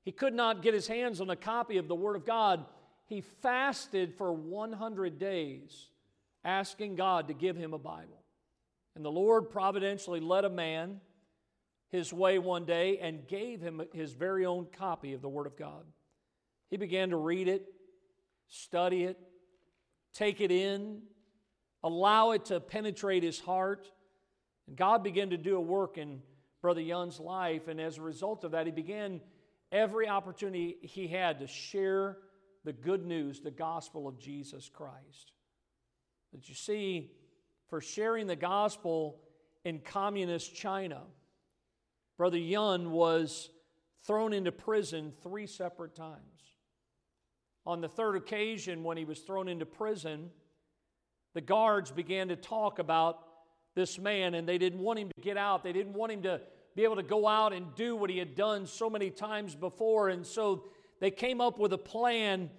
he 0.03 0.11
could 0.11 0.33
not 0.33 0.61
get 0.61 0.73
his 0.73 0.87
hands 0.87 1.19
on 1.19 1.29
a 1.29 1.35
copy 1.35 1.77
of 1.77 1.87
the 1.87 1.95
Word 1.95 2.15
of 2.15 2.25
God. 2.25 2.65
He 3.05 3.21
fasted 3.21 4.13
for 4.17 4.31
100 4.31 5.19
days, 5.19 5.87
asking 6.43 6.95
God 6.95 7.27
to 7.27 7.33
give 7.33 7.55
him 7.55 7.73
a 7.73 7.77
Bible. 7.77 8.23
And 8.97 9.05
the 9.05 9.11
Lord 9.11 9.51
providentially 9.51 10.19
led 10.19 10.43
a 10.43 10.49
man 10.49 11.01
his 11.89 12.11
way 12.11 12.39
one 12.39 12.65
day 12.65 12.97
and 12.97 13.27
gave 13.27 13.61
him 13.61 13.83
his 13.93 14.13
very 14.13 14.43
own 14.43 14.65
copy 14.75 15.13
of 15.13 15.21
the 15.21 15.29
Word 15.29 15.45
of 15.45 15.55
God. 15.55 15.85
He 16.71 16.77
began 16.77 17.11
to 17.11 17.15
read 17.15 17.47
it, 17.47 17.67
study 18.47 19.03
it, 19.03 19.19
take 20.15 20.41
it 20.41 20.49
in, 20.49 21.03
allow 21.83 22.31
it 22.31 22.45
to 22.45 22.59
penetrate 22.59 23.21
his 23.21 23.39
heart. 23.39 23.87
And 24.67 24.75
God 24.75 25.03
began 25.03 25.29
to 25.29 25.37
do 25.37 25.57
a 25.57 25.61
work 25.61 25.99
in 25.99 26.23
Brother 26.63 26.81
Yun's 26.81 27.19
life. 27.19 27.67
And 27.67 27.79
as 27.79 27.99
a 27.99 28.01
result 28.01 28.43
of 28.45 28.53
that, 28.53 28.65
he 28.65 28.71
began 28.71 29.21
every 29.71 30.09
opportunity 30.09 30.77
he 30.81 31.07
had 31.07 31.37
to 31.41 31.45
share 31.45 32.17
the 32.65 32.73
good 32.73 33.05
news, 33.05 33.41
the 33.41 33.51
gospel 33.51 34.07
of 34.07 34.17
Jesus 34.17 34.71
Christ. 34.73 35.33
But 36.33 36.49
you 36.49 36.55
see, 36.55 37.11
for 37.69 37.81
sharing 37.81 38.27
the 38.27 38.35
gospel 38.35 39.19
in 39.63 39.79
communist 39.79 40.55
China. 40.55 41.01
Brother 42.17 42.37
Yun 42.37 42.91
was 42.91 43.49
thrown 44.05 44.33
into 44.33 44.51
prison 44.51 45.13
three 45.21 45.47
separate 45.47 45.95
times. 45.95 46.21
On 47.65 47.81
the 47.81 47.89
third 47.89 48.15
occasion, 48.15 48.83
when 48.83 48.95
he 48.95 49.03
was 49.03 49.19
thrown 49.19 49.49
into 49.49 49.65
prison, 49.65 50.29
the 51.33 51.41
guards 51.41 51.91
began 51.91 52.29
to 52.29 52.37
talk 52.37 52.79
about 52.79 53.19
this 53.75 53.99
man, 53.99 54.33
and 54.33 54.47
they 54.47 54.57
didn't 54.57 54.79
want 54.79 54.97
him 54.97 55.09
to 55.13 55.21
get 55.21 55.37
out. 55.37 55.63
They 55.63 55.73
didn't 55.73 55.93
want 55.93 56.13
him 56.13 56.23
to 56.23 56.41
be 56.75 56.85
able 56.85 56.95
to 56.95 57.03
go 57.03 57.27
out 57.27 57.51
and 57.53 57.75
do 57.75 57.95
what 57.95 58.09
he 58.09 58.17
had 58.17 58.35
done 58.35 58.65
so 58.65 58.89
many 58.89 59.09
times 59.09 59.53
before. 59.53 60.09
And 60.09 60.25
so 60.25 60.63
they 61.01 61.11
came 61.11 61.41
up 61.41 61.59
with 61.59 61.73
a 61.73 61.77
plan, 61.77 62.49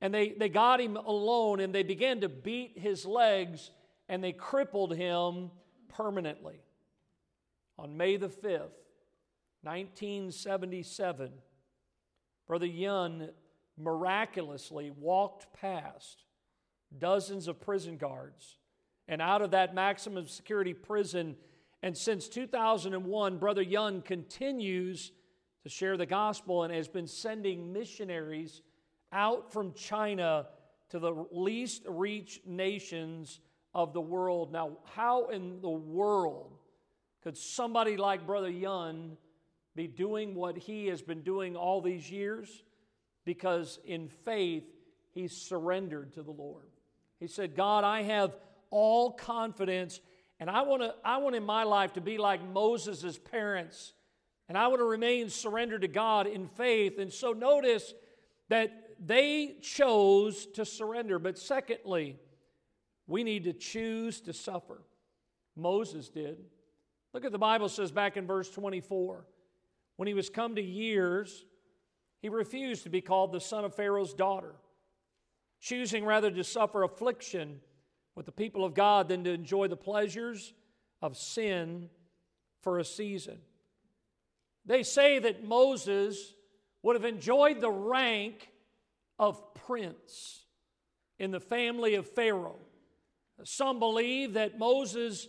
and 0.00 0.14
they, 0.14 0.30
they 0.30 0.48
got 0.48 0.80
him 0.80 0.96
alone, 0.96 1.58
and 1.58 1.74
they 1.74 1.82
began 1.82 2.20
to 2.20 2.28
beat 2.28 2.78
his 2.78 3.04
legs 3.04 3.70
and 4.08 4.22
they 4.22 4.32
crippled 4.32 4.94
him 4.94 5.50
permanently. 5.88 6.60
On 7.78 7.96
May 7.96 8.16
the 8.16 8.28
5th, 8.28 8.78
1977, 9.62 11.30
Brother 12.46 12.66
Yun 12.66 13.30
miraculously 13.78 14.90
walked 14.90 15.52
past 15.54 16.24
dozens 16.98 17.48
of 17.48 17.60
prison 17.60 17.96
guards 17.96 18.58
and 19.08 19.22
out 19.22 19.42
of 19.42 19.52
that 19.52 19.74
maximum 19.74 20.26
security 20.26 20.74
prison. 20.74 21.36
And 21.82 21.96
since 21.96 22.28
2001, 22.28 23.38
Brother 23.38 23.62
Yun 23.62 24.02
continues 24.02 25.12
to 25.62 25.68
share 25.68 25.96
the 25.96 26.06
gospel 26.06 26.64
and 26.64 26.72
has 26.72 26.88
been 26.88 27.06
sending 27.06 27.72
missionaries 27.72 28.62
out 29.12 29.52
from 29.52 29.72
China 29.74 30.46
to 30.90 30.98
the 30.98 31.26
least 31.30 31.84
reached 31.86 32.46
nations 32.46 33.40
of 33.74 33.92
the 33.92 34.00
world. 34.00 34.52
Now, 34.52 34.78
how 34.94 35.28
in 35.28 35.60
the 35.60 35.70
world 35.70 36.52
could 37.22 37.36
somebody 37.36 37.96
like 37.96 38.26
Brother 38.26 38.50
Yun 38.50 39.16
be 39.74 39.86
doing 39.86 40.34
what 40.34 40.58
he 40.58 40.88
has 40.88 41.00
been 41.00 41.22
doing 41.22 41.56
all 41.56 41.80
these 41.80 42.10
years? 42.10 42.62
Because 43.24 43.78
in 43.84 44.08
faith, 44.08 44.64
he 45.12 45.28
surrendered 45.28 46.14
to 46.14 46.22
the 46.22 46.30
Lord. 46.30 46.68
He 47.20 47.26
said, 47.26 47.54
God, 47.54 47.84
I 47.84 48.02
have 48.02 48.36
all 48.70 49.12
confidence, 49.12 50.00
and 50.40 50.50
I 50.50 50.62
want 50.62 50.82
to, 50.82 50.94
I 51.04 51.18
want 51.18 51.36
in 51.36 51.44
my 51.44 51.62
life 51.62 51.92
to 51.94 52.00
be 52.00 52.18
like 52.18 52.44
Moses' 52.44 53.18
parents, 53.18 53.92
and 54.48 54.58
I 54.58 54.66
want 54.68 54.80
to 54.80 54.84
remain 54.84 55.30
surrendered 55.30 55.82
to 55.82 55.88
God 55.88 56.26
in 56.26 56.48
faith. 56.48 56.98
And 56.98 57.12
so 57.12 57.32
notice 57.32 57.94
that 58.48 58.96
they 59.04 59.56
chose 59.62 60.46
to 60.54 60.64
surrender. 60.64 61.18
But 61.18 61.38
secondly, 61.38 62.16
we 63.12 63.22
need 63.24 63.44
to 63.44 63.52
choose 63.52 64.22
to 64.22 64.32
suffer. 64.32 64.80
Moses 65.54 66.08
did. 66.08 66.38
Look 67.12 67.26
at 67.26 67.32
the 67.32 67.38
Bible 67.38 67.68
says 67.68 67.92
back 67.92 68.16
in 68.16 68.26
verse 68.26 68.50
24. 68.50 69.26
When 69.96 70.08
he 70.08 70.14
was 70.14 70.30
come 70.30 70.54
to 70.54 70.62
years, 70.62 71.44
he 72.22 72.30
refused 72.30 72.84
to 72.84 72.88
be 72.88 73.02
called 73.02 73.30
the 73.30 73.40
son 73.40 73.66
of 73.66 73.74
Pharaoh's 73.74 74.14
daughter, 74.14 74.54
choosing 75.60 76.06
rather 76.06 76.30
to 76.30 76.42
suffer 76.42 76.84
affliction 76.84 77.60
with 78.14 78.24
the 78.24 78.32
people 78.32 78.64
of 78.64 78.72
God 78.72 79.08
than 79.08 79.24
to 79.24 79.30
enjoy 79.30 79.68
the 79.68 79.76
pleasures 79.76 80.54
of 81.02 81.18
sin 81.18 81.90
for 82.62 82.78
a 82.78 82.84
season. 82.84 83.38
They 84.64 84.82
say 84.82 85.18
that 85.18 85.44
Moses 85.44 86.32
would 86.82 86.96
have 86.96 87.04
enjoyed 87.04 87.60
the 87.60 87.70
rank 87.70 88.50
of 89.18 89.54
prince 89.54 90.46
in 91.18 91.30
the 91.30 91.40
family 91.40 91.94
of 91.96 92.08
Pharaoh. 92.08 92.58
Some 93.44 93.78
believe 93.78 94.34
that 94.34 94.58
Moses 94.58 95.28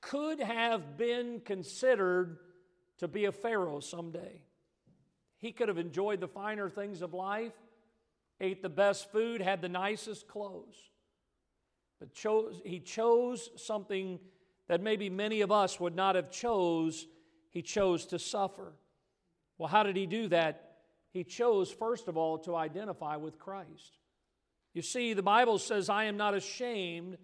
could 0.00 0.40
have 0.40 0.96
been 0.96 1.40
considered 1.44 2.38
to 2.98 3.08
be 3.08 3.26
a 3.26 3.32
Pharaoh 3.32 3.80
someday. 3.80 4.42
He 5.38 5.52
could 5.52 5.68
have 5.68 5.78
enjoyed 5.78 6.20
the 6.20 6.28
finer 6.28 6.68
things 6.68 7.02
of 7.02 7.14
life, 7.14 7.54
ate 8.40 8.62
the 8.62 8.68
best 8.68 9.10
food, 9.10 9.40
had 9.40 9.62
the 9.62 9.68
nicest 9.68 10.28
clothes. 10.28 10.76
But 11.98 12.14
chose, 12.14 12.60
he 12.64 12.80
chose 12.80 13.50
something 13.56 14.18
that 14.68 14.82
maybe 14.82 15.10
many 15.10 15.40
of 15.40 15.50
us 15.50 15.80
would 15.80 15.96
not 15.96 16.14
have 16.14 16.30
chose. 16.30 17.06
He 17.50 17.62
chose 17.62 18.06
to 18.06 18.18
suffer. 18.18 18.72
Well, 19.58 19.68
how 19.68 19.82
did 19.82 19.96
he 19.96 20.06
do 20.06 20.28
that? 20.28 20.76
He 21.10 21.24
chose, 21.24 21.70
first 21.70 22.08
of 22.08 22.16
all, 22.16 22.38
to 22.40 22.54
identify 22.54 23.16
with 23.16 23.38
Christ. 23.38 23.98
You 24.72 24.82
see, 24.82 25.12
the 25.12 25.22
Bible 25.22 25.58
says, 25.58 25.90
I 25.90 26.04
am 26.04 26.16
not 26.16 26.34
ashamed 26.34 27.18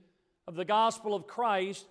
of 0.46 0.54
the 0.54 0.64
gospel 0.64 1.14
of 1.14 1.26
Christ, 1.26 1.86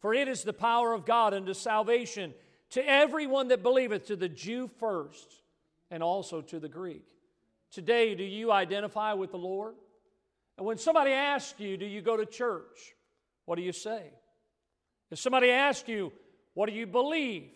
for 0.00 0.12
it 0.14 0.28
is 0.28 0.42
the 0.42 0.52
power 0.52 0.92
of 0.92 1.06
God 1.06 1.34
unto 1.34 1.54
salvation 1.54 2.34
to 2.70 2.86
everyone 2.86 3.48
that 3.48 3.62
believeth, 3.62 4.06
to 4.06 4.16
the 4.16 4.28
Jew 4.28 4.68
first, 4.78 5.42
and 5.90 6.02
also 6.02 6.40
to 6.42 6.58
the 6.58 6.68
Greek. 6.68 7.04
Today, 7.70 8.14
do 8.14 8.24
you 8.24 8.52
identify 8.52 9.12
with 9.14 9.30
the 9.30 9.38
Lord? 9.38 9.74
And 10.56 10.66
when 10.66 10.78
somebody 10.78 11.12
asks 11.12 11.58
you, 11.58 11.76
Do 11.76 11.86
you 11.86 12.02
go 12.02 12.16
to 12.16 12.26
church? 12.26 12.94
What 13.46 13.56
do 13.56 13.62
you 13.62 13.72
say? 13.72 14.02
If 15.10 15.18
somebody 15.18 15.50
asks 15.50 15.88
you, 15.88 16.12
What 16.54 16.68
do 16.68 16.74
you 16.74 16.86
believe? 16.86 17.50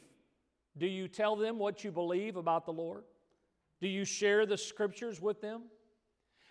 Do 0.77 0.87
you 0.87 1.09
tell 1.09 1.37
them 1.37 1.59
what 1.59 1.83
you 1.85 1.91
believe 1.91 2.37
about 2.37 2.65
the 2.65 2.73
Lord? 2.73 3.05
Do 3.81 3.89
you 3.89 4.05
share 4.05 4.47
the 4.47 4.57
scriptures 4.57 5.21
with 5.21 5.41
them? 5.41 5.63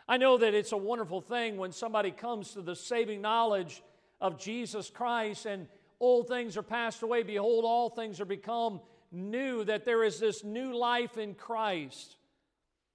I 0.07 0.17
know 0.17 0.37
that 0.37 0.53
it's 0.53 0.71
a 0.71 0.77
wonderful 0.77 1.19
thing 1.19 1.57
when 1.57 1.71
somebody 1.71 2.11
comes 2.11 2.53
to 2.53 2.61
the 2.61 2.75
saving 2.75 3.21
knowledge 3.21 3.83
of 4.21 4.39
Jesus 4.39 4.89
Christ 4.89 5.45
and 5.45 5.67
old 5.99 6.27
things 6.27 6.55
are 6.55 6.63
passed 6.63 7.01
away. 7.01 7.23
Behold, 7.23 7.65
all 7.65 7.89
things 7.89 8.21
are 8.21 8.25
become 8.25 8.79
new, 9.11 9.63
that 9.65 9.85
there 9.85 10.03
is 10.03 10.19
this 10.19 10.43
new 10.43 10.77
life 10.77 11.17
in 11.17 11.33
Christ. 11.33 12.15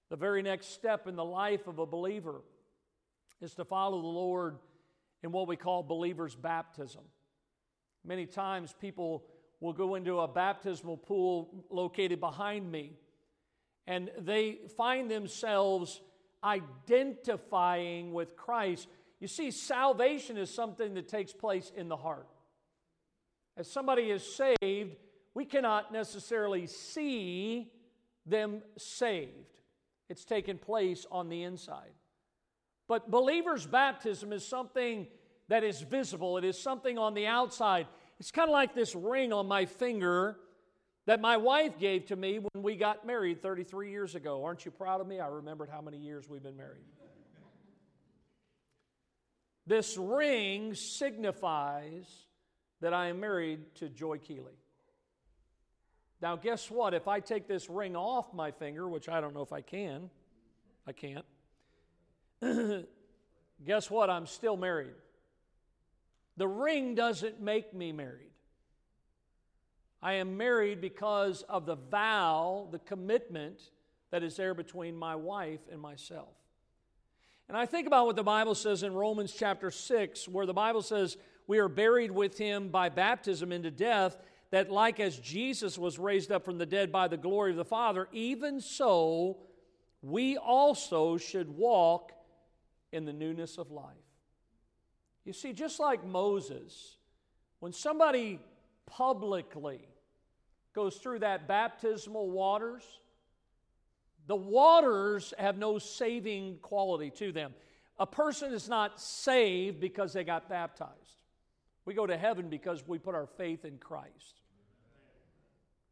The 0.09 0.15
very 0.15 0.41
next 0.41 0.73
step 0.73 1.07
in 1.07 1.15
the 1.15 1.25
life 1.25 1.67
of 1.67 1.79
a 1.79 1.85
believer 1.85 2.41
is 3.41 3.53
to 3.55 3.65
follow 3.65 4.01
the 4.01 4.07
Lord 4.07 4.57
in 5.21 5.31
what 5.31 5.47
we 5.47 5.55
call 5.55 5.83
believer's 5.83 6.35
baptism. 6.35 7.01
Many 8.05 8.25
times 8.25 8.73
people 8.79 9.23
will 9.59 9.73
go 9.73 9.95
into 9.95 10.19
a 10.19 10.27
baptismal 10.27 10.97
pool 10.97 11.65
located 11.69 12.19
behind 12.19 12.69
me, 12.71 12.93
and 13.87 14.11
they 14.17 14.59
find 14.77 15.09
themselves 15.09 16.01
identifying 16.43 18.13
with 18.13 18.35
Christ. 18.35 18.87
You 19.19 19.27
see, 19.27 19.51
salvation 19.51 20.37
is 20.37 20.53
something 20.53 20.93
that 20.95 21.07
takes 21.07 21.33
place 21.33 21.71
in 21.75 21.87
the 21.87 21.95
heart. 21.97 22.27
As 23.55 23.69
somebody 23.69 24.09
is 24.09 24.23
saved, 24.23 24.95
we 25.33 25.45
cannot 25.45 25.93
necessarily 25.93 26.67
see 26.67 27.71
them 28.25 28.61
saved. 28.77 29.31
It's 30.09 30.25
taken 30.25 30.57
place 30.57 31.05
on 31.11 31.29
the 31.29 31.43
inside. 31.43 31.91
But 32.87 33.09
believer's 33.09 33.65
baptism 33.65 34.33
is 34.33 34.45
something 34.45 35.07
that 35.49 35.63
is 35.63 35.81
visible, 35.81 36.37
it 36.37 36.43
is 36.43 36.59
something 36.59 36.97
on 36.97 37.13
the 37.13 37.27
outside. 37.27 37.87
It's 38.19 38.31
kind 38.31 38.49
of 38.49 38.53
like 38.53 38.73
this 38.73 38.95
ring 38.95 39.33
on 39.33 39.47
my 39.47 39.65
finger 39.65 40.37
that 41.05 41.19
my 41.19 41.37
wife 41.37 41.77
gave 41.79 42.05
to 42.07 42.15
me 42.15 42.39
when 42.39 42.63
we 42.63 42.75
got 42.75 43.05
married 43.05 43.41
33 43.41 43.91
years 43.91 44.15
ago. 44.15 44.43
Aren't 44.43 44.65
you 44.65 44.71
proud 44.71 45.01
of 45.01 45.07
me? 45.07 45.19
I 45.19 45.27
remembered 45.27 45.69
how 45.69 45.81
many 45.81 45.97
years 45.97 46.29
we've 46.29 46.43
been 46.43 46.57
married. 46.57 46.83
This 49.65 49.97
ring 49.97 50.73
signifies 50.73 52.05
that 52.81 52.93
I 52.93 53.07
am 53.07 53.19
married 53.19 53.75
to 53.75 53.89
Joy 53.89 54.17
Keeley. 54.17 54.57
Now, 56.21 56.35
guess 56.35 56.69
what? 56.69 56.93
If 56.93 57.07
I 57.07 57.19
take 57.19 57.47
this 57.47 57.69
ring 57.69 57.95
off 57.95 58.33
my 58.33 58.51
finger, 58.51 58.87
which 58.87 59.09
I 59.09 59.21
don't 59.21 59.33
know 59.33 59.41
if 59.41 59.53
I 59.53 59.61
can, 59.61 60.09
I 60.85 60.91
can't, 60.91 61.25
guess 63.65 63.89
what? 63.89 64.09
I'm 64.09 64.25
still 64.25 64.57
married. 64.57 64.95
The 66.35 66.47
ring 66.47 66.95
doesn't 66.95 67.41
make 67.41 67.73
me 67.73 67.91
married. 67.91 68.32
I 70.03 70.15
am 70.15 70.35
married 70.35 70.81
because 70.81 71.43
of 71.43 71.65
the 71.65 71.77
vow, 71.77 72.67
the 72.71 72.79
commitment 72.79 73.61
that 74.11 74.21
is 74.21 74.35
there 74.35 74.53
between 74.53 74.97
my 74.97 75.15
wife 75.15 75.61
and 75.71 75.79
myself. 75.79 76.35
And 77.47 77.55
I 77.55 77.65
think 77.65 77.87
about 77.87 78.05
what 78.05 78.17
the 78.17 78.23
Bible 78.23 78.53
says 78.53 78.83
in 78.83 78.93
Romans 78.93 79.33
chapter 79.33 79.71
6, 79.71 80.27
where 80.27 80.45
the 80.45 80.53
Bible 80.53 80.81
says, 80.81 81.15
We 81.47 81.59
are 81.59 81.69
buried 81.69 82.11
with 82.11 82.37
him 82.37 82.67
by 82.67 82.89
baptism 82.89 83.53
into 83.53 83.71
death, 83.71 84.17
that 84.51 84.69
like 84.69 84.99
as 84.99 85.17
Jesus 85.17 85.77
was 85.77 85.97
raised 85.97 86.33
up 86.33 86.43
from 86.43 86.57
the 86.57 86.65
dead 86.65 86.91
by 86.91 87.07
the 87.07 87.17
glory 87.17 87.51
of 87.51 87.57
the 87.57 87.63
Father, 87.63 88.09
even 88.11 88.59
so 88.59 89.37
we 90.01 90.35
also 90.35 91.15
should 91.17 91.49
walk 91.49 92.11
in 92.91 93.05
the 93.05 93.13
newness 93.13 93.57
of 93.57 93.71
life. 93.71 93.87
You 95.23 95.31
see, 95.31 95.53
just 95.53 95.79
like 95.79 96.05
Moses, 96.05 96.97
when 97.61 97.71
somebody 97.71 98.41
publicly 98.85 99.87
goes 100.73 100.97
through 100.97 101.19
that 101.19 101.47
baptismal 101.47 102.29
waters, 102.29 102.83
the 104.27 104.35
waters 104.35 105.33
have 105.37 105.57
no 105.57 105.77
saving 105.77 106.57
quality 106.61 107.09
to 107.11 107.31
them. 107.31 107.53
A 107.99 108.07
person 108.07 108.53
is 108.53 108.67
not 108.67 108.99
saved 108.99 109.79
because 109.79 110.13
they 110.13 110.23
got 110.23 110.49
baptized. 110.49 110.91
We 111.85 111.93
go 111.93 112.07
to 112.07 112.17
heaven 112.17 112.49
because 112.49 112.87
we 112.87 112.97
put 112.97 113.15
our 113.15 113.27
faith 113.27 113.65
in 113.65 113.77
Christ. 113.77 114.41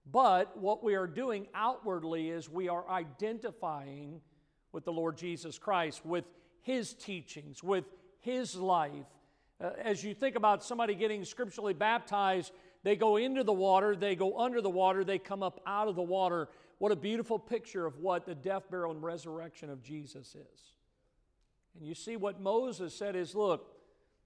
But 0.09 0.57
what 0.57 0.83
we 0.83 0.95
are 0.95 1.07
doing 1.07 1.47
outwardly 1.53 2.29
is 2.29 2.49
we 2.49 2.69
are 2.69 2.89
identifying 2.89 4.21
with 4.71 4.85
the 4.85 4.91
Lord 4.91 5.17
Jesus 5.17 5.57
Christ, 5.57 6.05
with 6.05 6.25
His 6.61 6.93
teachings, 6.93 7.61
with 7.61 7.85
His 8.19 8.55
life, 8.55 9.05
uh, 9.61 9.71
as 9.83 10.03
you 10.03 10.13
think 10.13 10.35
about 10.35 10.63
somebody 10.63 10.95
getting 10.95 11.23
scripturally 11.23 11.73
baptized, 11.73 12.51
they 12.83 12.95
go 12.95 13.17
into 13.17 13.43
the 13.43 13.53
water, 13.53 13.95
they 13.95 14.15
go 14.15 14.39
under 14.39 14.61
the 14.61 14.69
water, 14.69 15.03
they 15.03 15.19
come 15.19 15.43
up 15.43 15.61
out 15.65 15.87
of 15.87 15.95
the 15.95 16.01
water. 16.01 16.49
What 16.79 16.91
a 16.91 16.95
beautiful 16.95 17.37
picture 17.37 17.85
of 17.85 17.97
what 17.99 18.25
the 18.25 18.33
death, 18.33 18.63
burial, 18.71 18.91
and 18.91 19.03
resurrection 19.03 19.69
of 19.69 19.83
Jesus 19.83 20.35
is. 20.35 20.61
And 21.77 21.87
you 21.87 21.93
see 21.93 22.17
what 22.17 22.41
Moses 22.41 22.93
said 22.93 23.15
is 23.15 23.35
look, 23.35 23.67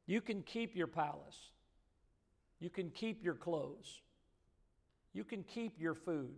you 0.06 0.22
can 0.22 0.42
keep 0.42 0.76
your 0.76 0.88
palace, 0.88 1.52
you 2.60 2.70
can 2.70 2.90
keep 2.92 3.24
your 3.24 3.34
clothes, 3.34 4.02
you 5.14 5.24
can 5.24 5.44
keep 5.44 5.80
your 5.80 5.94
food. 5.94 6.36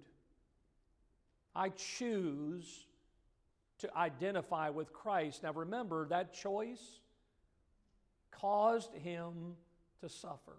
I 1.55 1.69
choose 1.69 2.85
to 3.79 3.95
identify 3.95 4.69
with 4.69 4.91
Christ. 4.93 5.43
Now 5.43 5.53
remember, 5.53 6.07
that 6.07 6.33
choice 6.33 6.99
caused 8.31 8.93
him 8.93 9.55
to 10.01 10.09
suffer. 10.09 10.57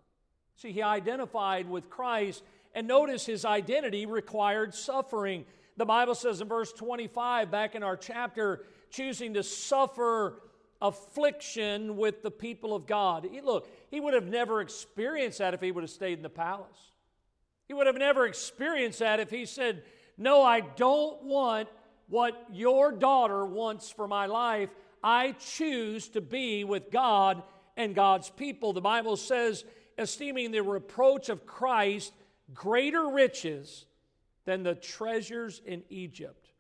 See, 0.59 0.73
he 0.73 0.83
identified 0.83 1.71
with 1.71 1.89
Christ, 1.89 2.43
and 2.75 2.89
notice 2.89 3.25
his 3.25 3.45
identity 3.45 4.07
required 4.07 4.75
suffering. 4.75 5.45
The 5.77 5.87
Bible 5.87 6.17
says 6.17 6.41
in 6.41 6.49
verse 6.49 6.73
25, 6.73 7.49
back 7.49 7.77
in 7.77 7.85
our 7.85 7.97
chapter, 7.97 8.65
choosing 8.91 9.35
to 9.35 9.45
suffer 9.45 10.43
affliction 10.83 11.97
with 11.97 12.25
the 12.25 12.33
people 12.33 12.75
of 12.75 12.87
God. 12.89 13.29
He, 13.31 13.41
look, 13.41 13.69
he 13.89 14.01
would 14.01 14.15
have 14.15 14.27
never 14.27 14.61
experienced 14.61 15.39
that 15.39 15.55
if 15.55 15.61
he 15.61 15.71
would 15.71 15.85
have 15.85 15.91
stayed 15.91 16.19
in 16.19 16.25
the 16.25 16.29
palace. 16.29 16.91
He 17.69 17.75
would 17.75 17.87
have 17.87 17.97
never 17.97 18.27
experienced 18.27 18.99
that 18.99 19.21
if 19.21 19.31
he 19.31 19.47
said, 19.47 19.85
No, 20.17 20.43
I 20.43 20.61
don't 20.61 21.23
want 21.23 21.69
what 22.09 22.35
your 22.53 22.91
daughter 22.91 23.47
wants 23.47 23.91
for 23.91 24.09
my 24.09 24.27
life. 24.27 24.71
I 25.05 25.37
choose 25.39 26.09
to 26.09 26.21
be 26.21 26.65
with 26.65 26.91
God 26.91 27.45
and 27.77 27.95
God's 27.95 28.31
people. 28.31 28.73
The 28.73 28.81
Bible 28.81 29.17
says, 29.17 29.65
esteeming 29.99 30.51
the 30.51 30.63
reproach 30.63 31.29
of 31.29 31.47
Christ 31.47 32.13
greater 32.55 33.09
riches 33.09 33.87
than 34.45 34.63
the 34.63 34.75
treasures 34.75 35.61
in 35.67 35.83
Egypt, 35.91 36.51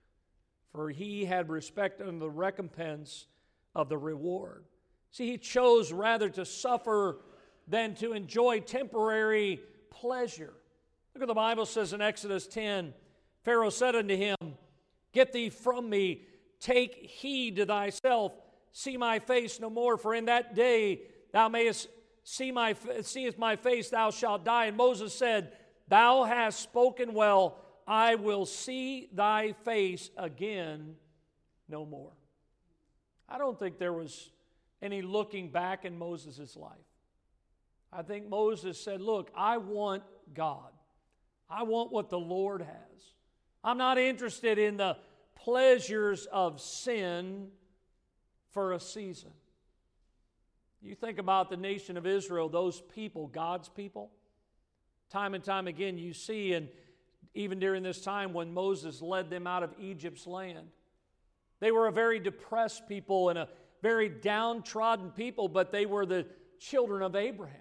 for 0.72 0.90
he 0.90 1.24
had 1.24 1.48
respect 1.48 2.00
unto 2.00 2.18
the 2.18 2.30
recompense 2.30 3.26
of 3.74 3.88
the 3.88 3.96
reward. 3.96 4.64
See, 5.10 5.30
he 5.30 5.38
chose 5.38 5.92
rather 5.92 6.28
to 6.30 6.44
suffer 6.44 7.18
than 7.66 7.94
to 7.96 8.12
enjoy 8.12 8.60
temporary 8.60 9.60
pleasure. 9.90 10.52
Look 11.14 11.22
what 11.22 11.28
the 11.28 11.34
Bible 11.34 11.66
says 11.66 11.92
in 11.92 12.02
Exodus 12.02 12.46
10 12.46 12.92
Pharaoh 13.44 13.70
said 13.70 13.94
unto 13.94 14.14
him, 14.14 14.36
Get 15.12 15.32
thee 15.32 15.48
from 15.48 15.88
me, 15.88 16.26
take 16.60 16.94
heed 16.94 17.56
to 17.56 17.64
thyself 17.64 18.32
see 18.72 18.96
my 18.96 19.18
face 19.18 19.58
no 19.60 19.70
more, 19.70 19.96
for 19.96 20.14
in 20.14 20.26
that 20.26 20.54
day 20.54 21.02
thou 21.32 21.48
mayest 21.48 21.88
see 22.28 22.52
my, 22.52 22.76
my 23.38 23.56
face, 23.56 23.88
thou 23.88 24.10
shalt 24.10 24.44
die. 24.44 24.66
And 24.66 24.76
Moses 24.76 25.14
said, 25.14 25.52
Thou 25.88 26.24
hast 26.24 26.60
spoken 26.60 27.14
well, 27.14 27.56
I 27.86 28.16
will 28.16 28.44
see 28.44 29.08
thy 29.14 29.52
face 29.64 30.10
again 30.16 30.96
no 31.68 31.86
more. 31.86 32.12
I 33.28 33.38
don't 33.38 33.58
think 33.58 33.78
there 33.78 33.94
was 33.94 34.30
any 34.82 35.00
looking 35.00 35.50
back 35.50 35.86
in 35.86 35.98
Moses' 35.98 36.54
life. 36.54 36.72
I 37.90 38.02
think 38.02 38.28
Moses 38.28 38.78
said, 38.78 39.00
Look, 39.00 39.30
I 39.34 39.56
want 39.56 40.02
God. 40.34 40.70
I 41.48 41.62
want 41.62 41.90
what 41.90 42.10
the 42.10 42.18
Lord 42.18 42.60
has. 42.60 43.02
I'm 43.64 43.78
not 43.78 43.96
interested 43.96 44.58
in 44.58 44.76
the 44.76 44.98
pleasures 45.34 46.26
of 46.26 46.60
sin 46.60 47.48
for 48.50 48.74
a 48.74 48.80
season. 48.80 49.30
You 50.82 50.94
think 50.94 51.18
about 51.18 51.50
the 51.50 51.56
nation 51.56 51.96
of 51.96 52.06
Israel, 52.06 52.48
those 52.48 52.80
people, 52.80 53.26
God's 53.26 53.68
people. 53.68 54.10
Time 55.10 55.34
and 55.34 55.42
time 55.42 55.66
again, 55.66 55.98
you 55.98 56.12
see, 56.12 56.52
and 56.52 56.68
even 57.34 57.58
during 57.58 57.82
this 57.82 58.00
time 58.00 58.32
when 58.32 58.52
Moses 58.52 59.02
led 59.02 59.30
them 59.30 59.46
out 59.46 59.62
of 59.62 59.74
Egypt's 59.80 60.26
land, 60.26 60.68
they 61.60 61.72
were 61.72 61.88
a 61.88 61.92
very 61.92 62.20
depressed 62.20 62.88
people 62.88 63.30
and 63.30 63.38
a 63.38 63.48
very 63.82 64.08
downtrodden 64.08 65.10
people, 65.10 65.48
but 65.48 65.72
they 65.72 65.86
were 65.86 66.06
the 66.06 66.26
children 66.58 67.02
of 67.02 67.16
Abraham. 67.16 67.56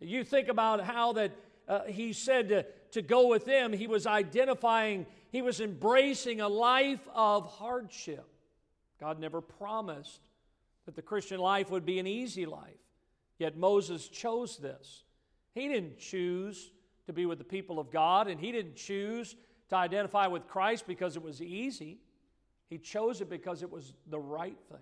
You 0.00 0.24
think 0.24 0.48
about 0.48 0.82
how 0.82 1.12
that 1.14 1.32
uh, 1.68 1.84
he 1.84 2.12
said 2.12 2.48
to, 2.48 2.66
to 2.92 3.02
go 3.02 3.28
with 3.28 3.44
them, 3.44 3.72
he 3.72 3.86
was 3.86 4.06
identifying, 4.06 5.06
he 5.30 5.42
was 5.42 5.60
embracing 5.60 6.40
a 6.40 6.48
life 6.48 7.06
of 7.14 7.46
hardship. 7.46 8.26
God 9.00 9.18
never 9.18 9.40
promised 9.40 10.20
that 10.86 10.96
the 10.96 11.02
Christian 11.02 11.38
life 11.40 11.70
would 11.70 11.84
be 11.84 11.98
an 11.98 12.06
easy 12.06 12.46
life. 12.46 12.74
Yet 13.38 13.56
Moses 13.56 14.08
chose 14.08 14.56
this. 14.56 15.04
He 15.54 15.68
didn't 15.68 15.98
choose 15.98 16.70
to 17.06 17.12
be 17.12 17.26
with 17.26 17.38
the 17.38 17.44
people 17.44 17.78
of 17.78 17.90
God, 17.90 18.28
and 18.28 18.40
he 18.40 18.52
didn't 18.52 18.76
choose 18.76 19.36
to 19.68 19.76
identify 19.76 20.26
with 20.26 20.48
Christ 20.48 20.86
because 20.86 21.16
it 21.16 21.22
was 21.22 21.42
easy. 21.42 21.98
He 22.70 22.78
chose 22.78 23.20
it 23.20 23.28
because 23.28 23.62
it 23.62 23.70
was 23.70 23.92
the 24.08 24.18
right 24.18 24.56
thing. 24.68 24.78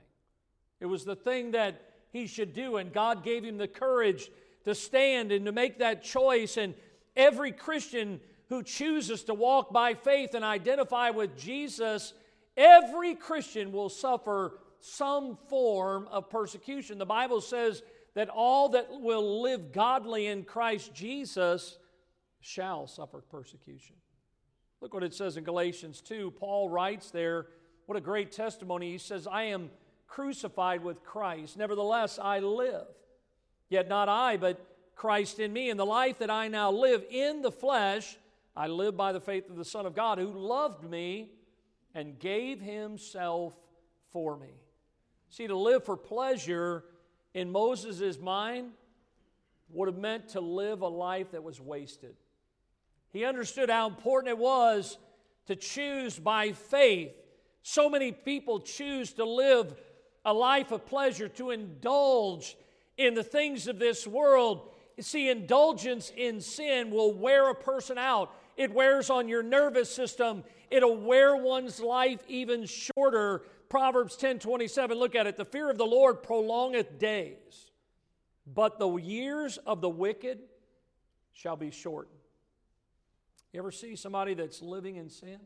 It 0.81 0.87
was 0.87 1.05
the 1.05 1.17
thing 1.17 1.53
that 1.53 1.81
he 2.13 2.27
should 2.27 2.53
do, 2.53 2.77
and 2.77 2.93
God 2.93 3.25
gave 3.25 3.45
him 3.45 3.59
the 3.59 3.69
courage 3.69 4.31
to 4.65 4.75
stand 4.75 5.33
and 5.33 5.45
to 5.47 5.53
make 5.53 5.79
that 5.79 6.03
choice. 6.03 6.57
And 6.57 6.75
every 7.17 7.53
Christian 7.53 8.21
who 8.49 8.63
chooses 8.63 9.25
to 9.25 9.35
walk 9.35 9.73
by 9.73 9.95
faith 9.95 10.35
and 10.35 10.45
identify 10.45 11.11
with 11.11 11.37
Jesus 11.37 12.15
Every 12.57 13.15
Christian 13.15 13.73
will 13.73 13.89
suffer 13.89 14.59
some 14.85 15.39
form 15.49 16.07
of 16.11 16.29
persecution. 16.29 16.99
The 16.99 17.07
Bible 17.07 17.41
says 17.41 17.83
that 18.15 18.29
all 18.29 18.69
that 18.71 18.89
will 19.01 19.41
live 19.41 19.73
godly 19.73 20.27
in 20.27 20.45
Christ 20.45 20.93
Jesus 20.93 21.79
shall 22.41 22.87
suffer 22.87 23.23
persecution. 23.31 23.97
Look 24.83 24.93
what 24.93 25.03
it 25.03 25.15
says 25.15 25.39
in 25.39 25.45
Galatians 25.45 26.03
2. 26.03 26.33
Paul 26.33 26.69
writes 26.69 27.11
there, 27.11 27.47
what 27.87 27.97
a 27.97 28.01
great 28.03 28.31
testimony. 28.31 28.93
He 28.93 28.99
says, 28.99 29.27
I 29.27 29.45
am 29.45 29.71
crucified 30.07 30.85
with 30.85 31.03
Christ. 31.03 31.57
Nevertheless, 31.57 32.19
I 32.21 32.41
live. 32.41 32.87
Yet 33.71 33.89
not 33.89 34.11
I, 34.11 34.37
but 34.37 34.63
Christ 34.95 35.39
in 35.39 35.51
me. 35.51 35.71
And 35.71 35.81
the 35.81 35.87
life 35.87 36.19
that 36.19 36.31
I 36.31 36.49
now 36.49 36.71
live 36.71 37.03
in 37.11 37.41
the 37.41 37.51
flesh, 37.51 38.19
I 38.55 38.67
live 38.67 38.99
by 38.99 39.13
the 39.13 39.21
faith 39.21 39.49
of 39.49 39.57
the 39.57 39.65
Son 39.65 39.87
of 39.87 39.95
God 39.95 40.19
who 40.19 40.31
loved 40.31 40.85
me 40.85 41.31
and 41.95 42.19
gave 42.19 42.61
himself 42.61 43.55
for 44.13 44.37
me. 44.37 44.61
See, 45.35 45.49
to 45.49 45.57
live 45.57 45.83
for 45.83 45.97
pleasure 45.97 46.85
in 47.35 47.51
Moses' 47.51 48.21
mind 48.21 48.71
would 49.71 49.89
have 49.89 49.99
meant 49.99 50.29
to 50.29 50.41
live 50.41 50.83
a 50.83 50.87
life 50.87 51.33
that 51.33 51.43
was 51.43 51.61
wasted. 51.61 52.15
He 53.13 53.25
understood 53.25 53.69
how 53.69 53.89
important 53.89 54.29
it 54.29 54.39
was 54.39 54.97
to 55.47 55.57
choose 55.57 56.17
by 56.17 56.53
faith. 56.53 57.11
So 57.65 57.91
many 57.91 58.13
people 58.13 58.61
choose 58.61 59.13
to 59.15 59.25
live 59.25 59.75
a 60.25 60.33
life 60.33 60.71
of 60.71 60.87
pleasure, 60.87 61.29
to 61.31 61.51
indulge 61.51 62.57
in 62.97 63.15
the 63.15 63.25
things 63.25 63.67
of 63.67 63.81
this 63.81 64.07
world. 64.07 64.71
You 64.97 65.03
see, 65.03 65.31
indulgence 65.31 66.13
in 66.17 66.41
sin 66.41 66.93
will 66.93 67.13
wear 67.13 67.51
a 67.51 67.57
person 67.57 67.99
out. 67.99 68.31
It 68.57 68.73
wears 68.73 69.11
on 69.11 69.27
your 69.27 69.43
nervous 69.43 69.93
system. 69.93 70.45
It'll 70.71 70.97
wear 70.97 71.35
one's 71.35 71.81
life 71.81 72.21
even 72.29 72.67
shorter. 72.67 73.43
Proverbs 73.75 74.15
10 74.15 74.39
27, 74.39 74.97
look 74.97 75.17
at 75.17 75.27
it. 75.27 75.37
The 75.37 75.45
fear 75.45 75.69
of 75.69 75.79
the 75.79 75.85
Lord 75.85 76.23
prolongeth 76.23 76.97
days, 77.01 77.73
but 78.47 78.79
the 78.79 78.89
years 78.95 79.57
of 79.57 79.81
the 79.81 79.89
wicked 79.89 80.39
shall 81.33 81.57
be 81.57 81.73
shortened. 81.73 82.15
You 83.53 83.59
ever 83.59 83.73
see 83.73 83.97
somebody 83.97 84.35
that's 84.35 84.63
living 84.63 84.95
in 84.95 85.11
sin? 85.11 85.41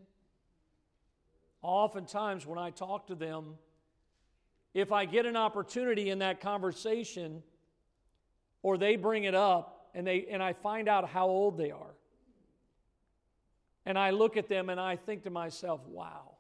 Oftentimes, 1.63 2.45
when 2.45 2.59
I 2.59 2.69
talk 2.69 3.07
to 3.07 3.15
them, 3.15 3.55
if 4.75 4.93
I 4.93 5.07
get 5.07 5.25
an 5.25 5.37
opportunity 5.37 6.11
in 6.11 6.19
that 6.19 6.43
conversation 6.43 7.43
or 8.63 8.77
they 8.77 8.97
bring 8.97 9.25
it 9.25 9.35
up 9.35 9.89
and, 9.95 10.07
they, 10.07 10.27
and 10.31 10.43
I 10.43 10.53
find 10.53 10.87
out 10.87 11.09
how 11.09 11.29
old 11.29 11.57
they 11.57 11.71
are, 11.71 11.95
and 13.87 13.99
I 13.99 14.11
look 14.11 14.37
at 14.37 14.51
them 14.51 14.69
and 14.69 14.79
I 14.79 14.97
think 14.97 15.23
to 15.23 15.31
myself, 15.31 15.81
wow. 15.87 16.33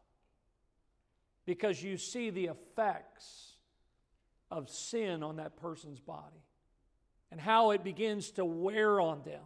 Because 1.48 1.82
you 1.82 1.96
see 1.96 2.28
the 2.28 2.48
effects 2.48 3.54
of 4.50 4.68
sin 4.68 5.22
on 5.22 5.36
that 5.36 5.56
person's 5.56 5.98
body 5.98 6.44
and 7.30 7.40
how 7.40 7.70
it 7.70 7.82
begins 7.82 8.32
to 8.32 8.44
wear 8.44 9.00
on 9.00 9.22
them. 9.24 9.40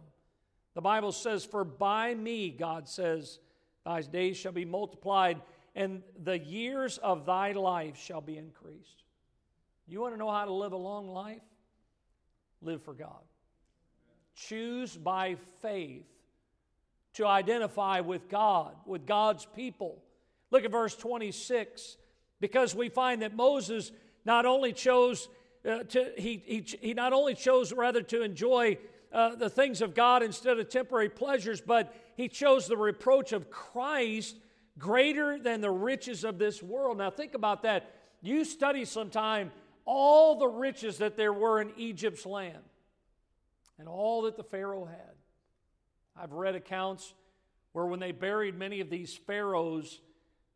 The 0.73 0.81
Bible 0.81 1.13
says, 1.13 1.45
For 1.45 1.63
by 1.63 2.13
me, 2.13 2.49
God 2.49 2.89
says, 2.89 3.39
thy 3.85 4.01
days 4.01 4.35
shall 4.35 4.51
be 4.51 4.65
multiplied, 4.65 5.39
and 5.75 6.03
the 6.21 6.37
years 6.37 6.97
of 6.97 7.25
thy 7.25 7.53
life 7.53 7.97
shall 7.97 8.19
be 8.19 8.37
increased. 8.37 9.05
You 9.87 10.01
want 10.01 10.13
to 10.13 10.19
know 10.19 10.29
how 10.29 10.43
to 10.43 10.51
live 10.51 10.73
a 10.73 10.77
long 10.77 11.07
life? 11.07 11.39
Live 12.61 12.81
for 12.83 12.93
God. 12.93 13.23
Choose 14.35 14.97
by 14.97 15.37
faith 15.61 16.03
to 17.13 17.25
identify 17.25 18.01
with 18.01 18.27
God, 18.27 18.75
with 18.85 19.05
God's 19.05 19.45
people. 19.55 20.02
Look 20.53 20.65
at 20.65 20.71
verse 20.71 20.95
26, 20.95 21.97
because 22.39 22.75
we 22.75 22.87
find 22.87 23.23
that 23.23 23.35
Moses 23.35 23.91
not 24.23 24.45
only 24.45 24.71
chose 24.71 25.27
uh, 25.67 25.79
to, 25.79 26.11
he, 26.15 26.43
he, 26.45 26.63
he 26.79 26.93
not 26.93 27.11
only 27.11 27.33
chose 27.33 27.73
rather 27.73 28.03
to 28.03 28.21
enjoy 28.21 28.77
uh, 29.11 29.33
the 29.33 29.49
things 29.49 29.81
of 29.81 29.95
God 29.95 30.21
instead 30.21 30.59
of 30.59 30.69
temporary 30.69 31.09
pleasures, 31.09 31.59
but 31.59 31.95
he 32.15 32.27
chose 32.27 32.67
the 32.67 32.77
reproach 32.77 33.33
of 33.33 33.49
Christ 33.49 34.37
greater 34.77 35.39
than 35.39 35.59
the 35.59 35.71
riches 35.71 36.23
of 36.23 36.37
this 36.37 36.61
world. 36.61 36.99
Now, 36.99 37.09
think 37.09 37.33
about 37.33 37.63
that. 37.63 37.89
You 38.21 38.45
study 38.45 38.85
sometime 38.85 39.51
all 39.85 40.37
the 40.37 40.47
riches 40.47 40.99
that 40.99 41.17
there 41.17 41.33
were 41.33 41.61
in 41.61 41.71
Egypt's 41.77 42.27
land 42.27 42.59
and 43.79 43.87
all 43.87 44.21
that 44.21 44.37
the 44.37 44.43
Pharaoh 44.43 44.85
had. 44.85 45.15
I've 46.15 46.33
read 46.33 46.53
accounts 46.53 47.15
where 47.71 47.87
when 47.87 47.99
they 47.99 48.11
buried 48.11 48.55
many 48.55 48.81
of 48.81 48.91
these 48.91 49.15
pharaohs, 49.15 49.99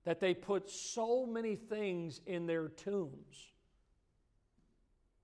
that 0.07 0.19
they 0.19 0.33
put 0.33 0.71
so 0.71 1.27
many 1.27 1.55
things 1.55 2.19
in 2.25 2.47
their 2.47 2.69
tombs. 2.69 3.51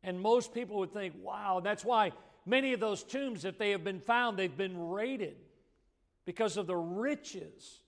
And 0.04 0.20
most 0.20 0.54
people 0.54 0.78
would 0.78 0.94
think, 0.94 1.16
wow, 1.24 1.60
that's 1.64 1.84
why 1.84 2.12
Many 2.46 2.74
of 2.74 2.80
those 2.80 3.04
tombs, 3.04 3.46
if 3.46 3.58
they 3.58 3.72
have 3.72 3.84
been 3.84 4.02
found, 4.02 4.38
they've 4.38 4.56
been 4.56 4.90
raided 4.90 5.38
because 6.26 6.58
of 6.58 6.68
the 6.68 6.76
riches. 6.76 7.80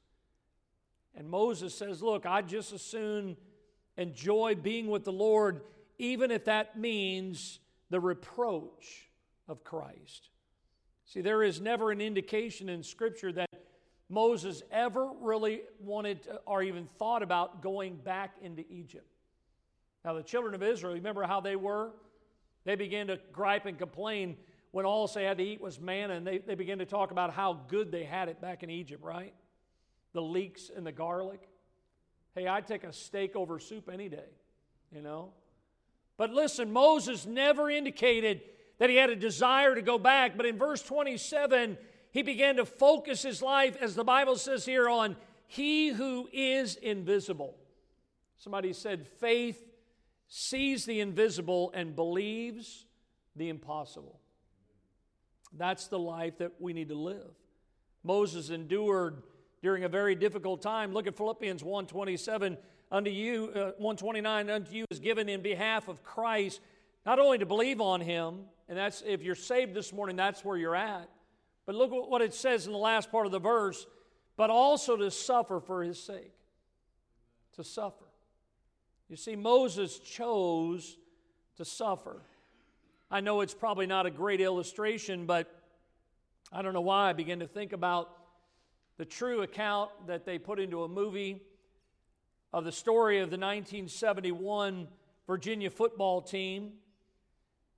And 1.13 1.29
Moses 1.29 1.75
says, 1.75 2.01
Look, 2.01 2.25
I 2.25 2.41
just 2.41 2.71
as 2.71 2.81
soon 2.81 3.35
enjoy 3.97 4.55
being 4.55 4.87
with 4.87 5.03
the 5.03 5.11
Lord, 5.11 5.61
even 5.97 6.31
if 6.31 6.45
that 6.45 6.79
means 6.79 7.59
the 7.89 7.99
reproach 7.99 9.09
of 9.47 9.63
Christ. 9.63 10.29
See, 11.05 11.21
there 11.21 11.43
is 11.43 11.61
never 11.61 11.91
an 11.91 12.01
indication 12.01 12.69
in 12.69 12.81
Scripture 12.81 13.31
that 13.33 13.49
Moses 14.09 14.61
ever 14.71 15.09
really 15.19 15.61
wanted 15.79 16.23
to, 16.23 16.41
or 16.45 16.61
even 16.61 16.87
thought 16.99 17.23
about 17.23 17.61
going 17.61 17.95
back 17.95 18.35
into 18.41 18.63
Egypt. 18.69 19.07
Now, 20.03 20.13
the 20.13 20.23
children 20.23 20.53
of 20.53 20.61
Israel, 20.61 20.93
remember 20.93 21.23
how 21.23 21.41
they 21.41 21.55
were? 21.55 21.91
They 22.63 22.75
began 22.75 23.07
to 23.07 23.19
gripe 23.31 23.65
and 23.65 23.77
complain 23.77 24.37
when 24.71 24.85
all 24.85 25.07
they 25.07 25.23
had 25.23 25.37
to 25.37 25.43
eat 25.43 25.61
was 25.61 25.79
manna, 25.79 26.15
and 26.15 26.27
they, 26.27 26.39
they 26.39 26.55
began 26.55 26.79
to 26.79 26.85
talk 26.85 27.11
about 27.11 27.33
how 27.33 27.61
good 27.67 27.91
they 27.91 28.03
had 28.03 28.29
it 28.29 28.41
back 28.41 28.61
in 28.61 28.69
Egypt, 28.69 29.03
right? 29.03 29.33
The 30.13 30.21
leeks 30.21 30.69
and 30.75 30.85
the 30.85 30.91
garlic. 30.91 31.47
Hey, 32.35 32.45
I'd 32.45 32.67
take 32.67 32.83
a 32.83 32.91
steak 32.91 33.35
over 33.35 33.57
soup 33.57 33.89
any 33.91 34.09
day, 34.09 34.29
you 34.91 35.01
know? 35.01 35.31
But 36.17 36.31
listen, 36.31 36.71
Moses 36.71 37.25
never 37.25 37.69
indicated 37.69 38.41
that 38.77 38.89
he 38.89 38.97
had 38.97 39.09
a 39.09 39.15
desire 39.15 39.73
to 39.75 39.81
go 39.81 39.97
back, 39.97 40.35
but 40.35 40.45
in 40.45 40.57
verse 40.57 40.81
27, 40.81 41.77
he 42.15 42.21
began 42.21 42.55
to 42.55 42.65
focus 42.65 43.23
his 43.23 43.41
life, 43.41 43.75
as 43.81 43.93
the 43.93 44.05
Bible 44.05 44.37
says 44.37 44.65
here, 44.65 44.87
on 44.87 45.17
he 45.47 45.89
who 45.89 46.29
is 46.31 46.77
invisible. 46.77 47.57
Somebody 48.37 48.71
said, 48.71 49.05
faith 49.05 49.61
sees 50.29 50.85
the 50.85 51.01
invisible 51.01 51.73
and 51.73 51.93
believes 51.93 52.85
the 53.35 53.49
impossible. 53.49 54.21
That's 55.57 55.87
the 55.87 55.99
life 55.99 56.37
that 56.37 56.53
we 56.57 56.71
need 56.71 56.87
to 56.87 56.95
live. 56.95 57.33
Moses 58.01 58.49
endured 58.49 59.21
during 59.61 59.83
a 59.83 59.89
very 59.89 60.15
difficult 60.15 60.61
time. 60.61 60.93
Look 60.93 61.07
at 61.07 61.17
Philippians 61.17 61.63
1:27. 61.63 62.57
Unto 62.91 63.11
you, 63.11 63.47
uh, 63.47 63.71
129, 63.77 64.49
unto 64.49 64.71
you 64.71 64.85
is 64.89 64.99
given 64.99 65.27
in 65.27 65.41
behalf 65.41 65.89
of 65.89 66.01
Christ, 66.01 66.61
not 67.05 67.19
only 67.19 67.39
to 67.39 67.45
believe 67.45 67.81
on 67.81 67.99
him, 67.99 68.45
and 68.69 68.77
that's 68.77 69.01
if 69.01 69.21
you're 69.21 69.35
saved 69.35 69.73
this 69.73 69.91
morning, 69.91 70.15
that's 70.15 70.45
where 70.45 70.55
you're 70.55 70.77
at. 70.77 71.09
But 71.65 71.75
look 71.75 71.91
what 71.91 72.21
it 72.21 72.33
says 72.33 72.67
in 72.67 72.71
the 72.71 72.77
last 72.77 73.11
part 73.11 73.25
of 73.25 73.31
the 73.31 73.39
verse, 73.39 73.85
but 74.37 74.49
also 74.49 74.95
to 74.97 75.09
suffer 75.09 75.59
for 75.59 75.83
his 75.83 76.01
sake. 76.01 76.33
To 77.55 77.63
suffer. 77.63 78.05
You 79.09 79.15
see, 79.15 79.35
Moses 79.35 79.99
chose 79.99 80.97
to 81.57 81.65
suffer. 81.65 82.21
I 83.09 83.21
know 83.21 83.41
it's 83.41 83.53
probably 83.53 83.87
not 83.87 84.05
a 84.05 84.11
great 84.11 84.41
illustration, 84.41 85.25
but 85.25 85.51
I 86.51 86.61
don't 86.61 86.73
know 86.73 86.81
why 86.81 87.09
I 87.09 87.13
began 87.13 87.39
to 87.39 87.47
think 87.47 87.71
about 87.71 88.09
the 88.97 89.05
true 89.05 89.41
account 89.41 89.91
that 90.07 90.25
they 90.25 90.37
put 90.37 90.59
into 90.59 90.83
a 90.83 90.87
movie 90.87 91.41
of 92.53 92.63
the 92.63 92.71
story 92.71 93.19
of 93.19 93.29
the 93.29 93.37
1971 93.37 94.87
Virginia 95.27 95.69
football 95.69 96.21
team. 96.21 96.73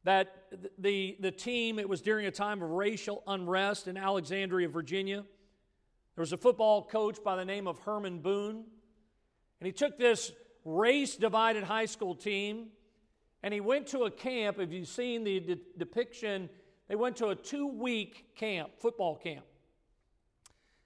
That 0.07 0.45
the, 0.79 1.17
the 1.19 1.31
team, 1.31 1.79
it 1.79 1.89
was 1.89 1.99
during 1.99 2.27
a 2.27 2.31
time 2.31 2.63
of 2.63 2.69
racial 2.69 3.23
unrest 3.27 3.89
in 3.89 3.97
Alexandria, 3.97 4.69
Virginia. 4.69 5.17
There 6.15 6.21
was 6.21 6.31
a 6.31 6.37
football 6.37 6.85
coach 6.85 7.21
by 7.21 7.35
the 7.35 7.43
name 7.43 7.67
of 7.67 7.77
Herman 7.79 8.19
Boone, 8.19 8.63
and 9.59 9.65
he 9.65 9.73
took 9.73 9.97
this 9.97 10.31
race 10.63 11.17
divided 11.17 11.65
high 11.65 11.87
school 11.87 12.15
team 12.15 12.67
and 13.43 13.53
he 13.53 13.59
went 13.59 13.87
to 13.87 14.05
a 14.05 14.09
camp. 14.11 14.59
If 14.59 14.71
you've 14.71 14.87
seen 14.87 15.25
the 15.25 15.41
de- 15.41 15.59
depiction, 15.77 16.49
they 16.87 16.95
went 16.95 17.17
to 17.17 17.27
a 17.27 17.35
two 17.35 17.67
week 17.67 18.33
camp, 18.33 18.69
football 18.79 19.17
camp. 19.17 19.43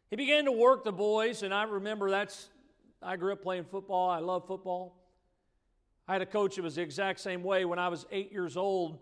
He 0.10 0.16
began 0.16 0.46
to 0.46 0.52
work 0.52 0.84
the 0.84 0.92
boys, 0.92 1.44
and 1.44 1.54
I 1.54 1.62
remember 1.66 2.10
that's, 2.10 2.50
I 3.04 3.18
grew 3.18 3.34
up 3.34 3.44
playing 3.44 3.66
football. 3.66 4.10
I 4.10 4.18
love 4.18 4.48
football. 4.48 4.98
I 6.08 6.14
had 6.14 6.24
a 6.24 6.26
coach 6.26 6.56
that 6.56 6.64
was 6.64 6.74
the 6.74 6.82
exact 6.82 7.20
same 7.20 7.44
way. 7.44 7.66
When 7.66 7.78
I 7.78 7.90
was 7.90 8.08
eight 8.12 8.32
years 8.32 8.58
old, 8.58 8.98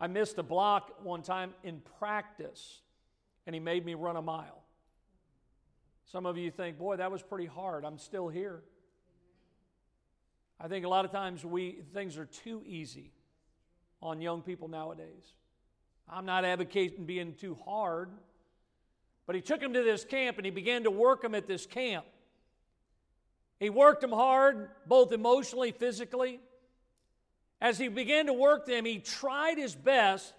I 0.00 0.06
missed 0.06 0.38
a 0.38 0.42
block 0.42 1.02
one 1.02 1.22
time 1.22 1.54
in 1.64 1.80
practice, 1.98 2.80
and 3.46 3.54
he 3.54 3.60
made 3.60 3.84
me 3.84 3.94
run 3.94 4.16
a 4.16 4.22
mile. 4.22 4.62
Some 6.04 6.24
of 6.24 6.38
you 6.38 6.50
think, 6.50 6.78
boy, 6.78 6.96
that 6.96 7.10
was 7.10 7.22
pretty 7.22 7.46
hard. 7.46 7.84
I'm 7.84 7.98
still 7.98 8.28
here. 8.28 8.62
I 10.60 10.68
think 10.68 10.84
a 10.84 10.88
lot 10.88 11.04
of 11.04 11.10
times 11.10 11.44
we 11.44 11.78
things 11.92 12.18
are 12.18 12.24
too 12.24 12.62
easy 12.66 13.12
on 14.02 14.20
young 14.20 14.42
people 14.42 14.68
nowadays. 14.68 15.34
I'm 16.08 16.24
not 16.24 16.44
advocating 16.44 17.04
being 17.04 17.34
too 17.34 17.56
hard, 17.64 18.10
But 19.28 19.36
he 19.36 19.42
took 19.42 19.62
him 19.62 19.74
to 19.74 19.82
this 19.82 20.06
camp 20.06 20.38
and 20.38 20.46
he 20.46 20.50
began 20.50 20.84
to 20.84 20.90
work 20.90 21.22
him 21.22 21.34
at 21.34 21.46
this 21.46 21.66
camp. 21.66 22.06
He 23.60 23.68
worked 23.68 24.02
him 24.02 24.10
hard, 24.10 24.70
both 24.86 25.12
emotionally, 25.12 25.70
physically. 25.70 26.40
As 27.60 27.78
he 27.78 27.88
began 27.88 28.26
to 28.26 28.32
work 28.32 28.66
them, 28.66 28.84
he 28.84 28.98
tried 28.98 29.58
his 29.58 29.74
best 29.74 30.32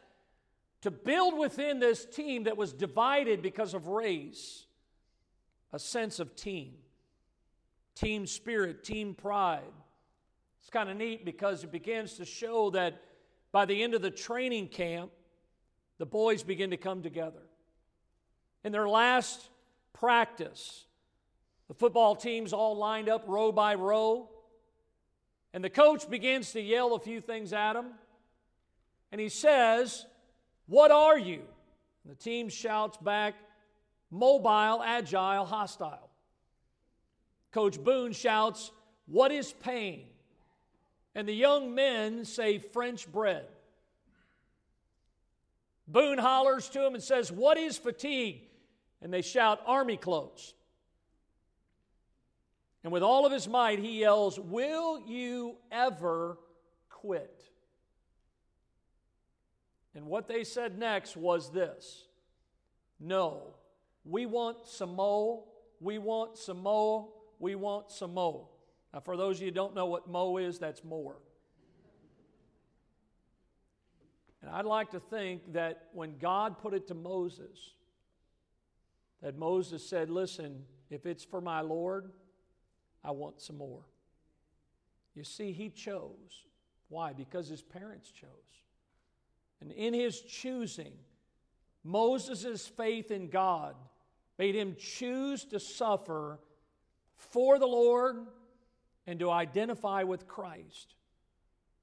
to 0.82 0.92
build 0.92 1.38
within 1.38 1.80
this 1.80 2.06
team 2.06 2.44
that 2.46 2.56
was 2.56 2.72
divided 2.72 3.42
because 3.42 3.74
of 3.74 3.88
race 3.88 4.66
a 5.72 5.80
sense 5.80 6.20
of 6.20 6.36
team, 6.36 6.74
team 7.96 8.26
spirit, 8.26 8.84
team 8.84 9.14
pride. 9.14 9.62
It's 10.62 10.70
kind 10.70 10.90
of 10.90 10.98
neat 10.98 11.26
because 11.26 11.64
it 11.64 11.72
begins 11.72 12.16
to 12.16 12.26
show 12.26 12.72
that 12.72 13.02
by 13.52 13.66
the 13.66 13.84
end 13.84 13.94
of 13.94 14.02
the 14.02 14.12
training 14.12 14.70
camp, 14.70 15.12
the 15.98 16.06
boys 16.06 16.44
begin 16.44 16.72
to 16.72 16.78
come 16.78 17.04
together. 17.04 17.42
In 18.64 18.72
their 18.72 18.88
last 18.88 19.50
practice, 19.94 20.86
the 21.68 21.74
football 21.74 22.16
teams 22.16 22.54
all 22.54 22.76
lined 22.76 23.10
up 23.10 23.26
row 23.28 23.52
by 23.52 23.76
row, 23.76 24.30
and 25.54 25.64
the 25.64 25.70
coach 25.70 26.10
begins 26.10 26.52
to 26.52 26.62
yell 26.62 26.94
a 26.94 27.00
few 27.00 27.22
things 27.22 27.54
at 27.54 27.76
him. 27.76 27.88
And 29.12 29.20
he 29.20 29.30
says, 29.30 30.06
What 30.68 30.92
are 30.92 31.18
you? 31.18 31.42
And 32.04 32.12
the 32.12 32.16
team 32.16 32.50
shouts 32.50 32.98
back, 32.98 33.36
Mobile, 34.12 34.82
agile, 34.84 35.46
hostile. 35.46 36.10
Coach 37.52 37.84
Boone 37.84 38.12
shouts, 38.12 38.72
What 39.08 39.32
is 39.32 39.54
pain? 39.54 40.06
And 41.16 41.28
the 41.28 41.34
young 41.34 41.74
men 41.74 42.26
say, 42.26 42.60
French 42.60 43.12
bread. 43.12 43.46
Boone 45.88 46.20
hollers 46.20 46.70
to 46.70 46.86
him 46.86 46.94
and 46.94 47.04
says, 47.04 47.32
What 47.32 47.58
is 47.58 47.78
fatigue? 47.78 48.44
And 49.02 49.12
they 49.12 49.24
shout, 49.24 49.62
Army 49.66 49.98
clothes. 49.98 50.54
And 52.84 52.94
with 52.94 53.04
all 53.04 53.26
of 53.26 53.32
his 53.32 53.48
might, 53.48 53.80
he 53.80 54.00
yells, 54.00 54.40
Will 54.40 55.00
you 55.00 55.58
ever 55.72 56.38
quit? 56.90 57.44
And 59.96 60.06
what 60.06 60.28
they 60.28 60.44
said 60.44 60.78
next 60.78 61.18
was 61.18 61.52
this 61.52 62.06
No, 63.00 63.56
we 64.06 64.26
want 64.26 64.66
some 64.66 64.96
more, 64.96 65.44
we 65.82 65.98
want 65.98 66.38
some 66.38 66.64
more, 66.64 67.10
we 67.40 67.56
want 67.56 67.92
some 67.92 68.14
more. 68.14 68.48
Now, 68.94 69.02
for 69.02 69.18
those 69.18 69.38
of 69.38 69.42
you 69.42 69.48
who 69.48 69.54
don't 69.54 69.76
know 69.76 69.86
what 69.86 70.08
mo 70.08 70.38
is, 70.38 70.58
that's 70.58 70.84
more. 70.84 71.18
And 74.42 74.50
I'd 74.50 74.66
like 74.66 74.92
to 74.92 75.00
think 75.00 75.54
that 75.54 75.90
when 75.92 76.18
God 76.18 76.60
put 76.60 76.74
it 76.74 76.88
to 76.88 76.94
Moses, 76.94 77.74
that 79.22 79.38
Moses 79.38 79.88
said, 79.88 80.10
Listen, 80.10 80.64
if 80.90 81.06
it's 81.06 81.26
for 81.26 81.42
my 81.42 81.62
Lord, 81.62 82.12
I 83.04 83.12
want 83.12 83.42
some 83.42 83.58
more. 83.58 83.84
You 85.16 85.24
see, 85.24 85.52
he 85.52 85.70
chose. 85.70 86.46
Why? 86.90 87.14
Because 87.14 87.48
his 87.48 87.62
parents 87.62 88.12
chose. 88.12 88.30
And 89.62 89.72
in 89.72 89.94
his 89.94 90.22
choosing, 90.22 90.94
Moses' 91.84 92.68
faith 92.68 93.12
in 93.12 93.30
God 93.30 93.76
made 94.38 94.56
him 94.56 94.76
choose 94.80 95.46
to 95.46 95.60
suffer 95.60 96.40
for 97.16 97.60
the 97.60 97.68
Lord 97.68 98.26
and 99.06 99.20
to 99.20 99.30
identify 99.30 100.04
with 100.04 100.28
Christ. 100.28 100.96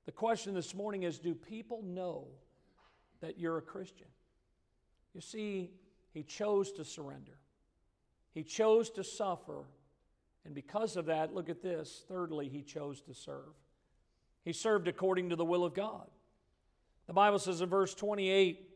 The 0.07 0.13
question 0.13 0.55
this 0.55 0.75
morning 0.75 1.03
is 1.03 1.19
do 1.19 1.35
people 1.35 1.83
know 1.83 2.29
that 3.21 3.39
you're 3.39 3.59
a 3.59 3.63
Christian? 3.63 4.07
You 5.15 5.21
see, 5.21 5.71
he 6.13 6.23
chose 6.23 6.73
to 6.73 6.85
surrender, 6.85 7.39
he 8.33 8.43
chose 8.43 8.91
to 8.91 9.05
suffer. 9.05 9.65
And 10.47 10.55
because 10.55 10.97
of 10.97 11.07
that, 11.07 11.35
look 11.35 11.51
at 11.51 11.61
this. 11.61 12.05
Thirdly, 12.09 12.49
he 12.49 12.63
chose 12.63 13.03
to 13.03 13.15
serve. 13.15 13.53
He 14.45 14.53
served 14.53 14.87
according 14.87 15.31
to 15.31 15.37
the 15.37 15.45
will 15.45 15.65
of 15.65 15.75
God. 15.75 16.09
The 17.09 17.13
Bible 17.13 17.41
says 17.41 17.61
in 17.61 17.69
verse 17.69 17.95
28 17.95 18.71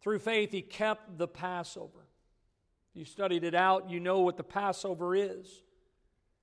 through 0.00 0.18
faith, 0.18 0.50
he 0.50 0.62
kept 0.62 1.18
the 1.18 1.28
Passover. 1.28 2.06
You 2.94 3.04
studied 3.04 3.44
it 3.44 3.54
out, 3.54 3.90
you 3.90 4.00
know 4.00 4.20
what 4.20 4.38
the 4.38 4.42
Passover 4.42 5.14
is. 5.14 5.62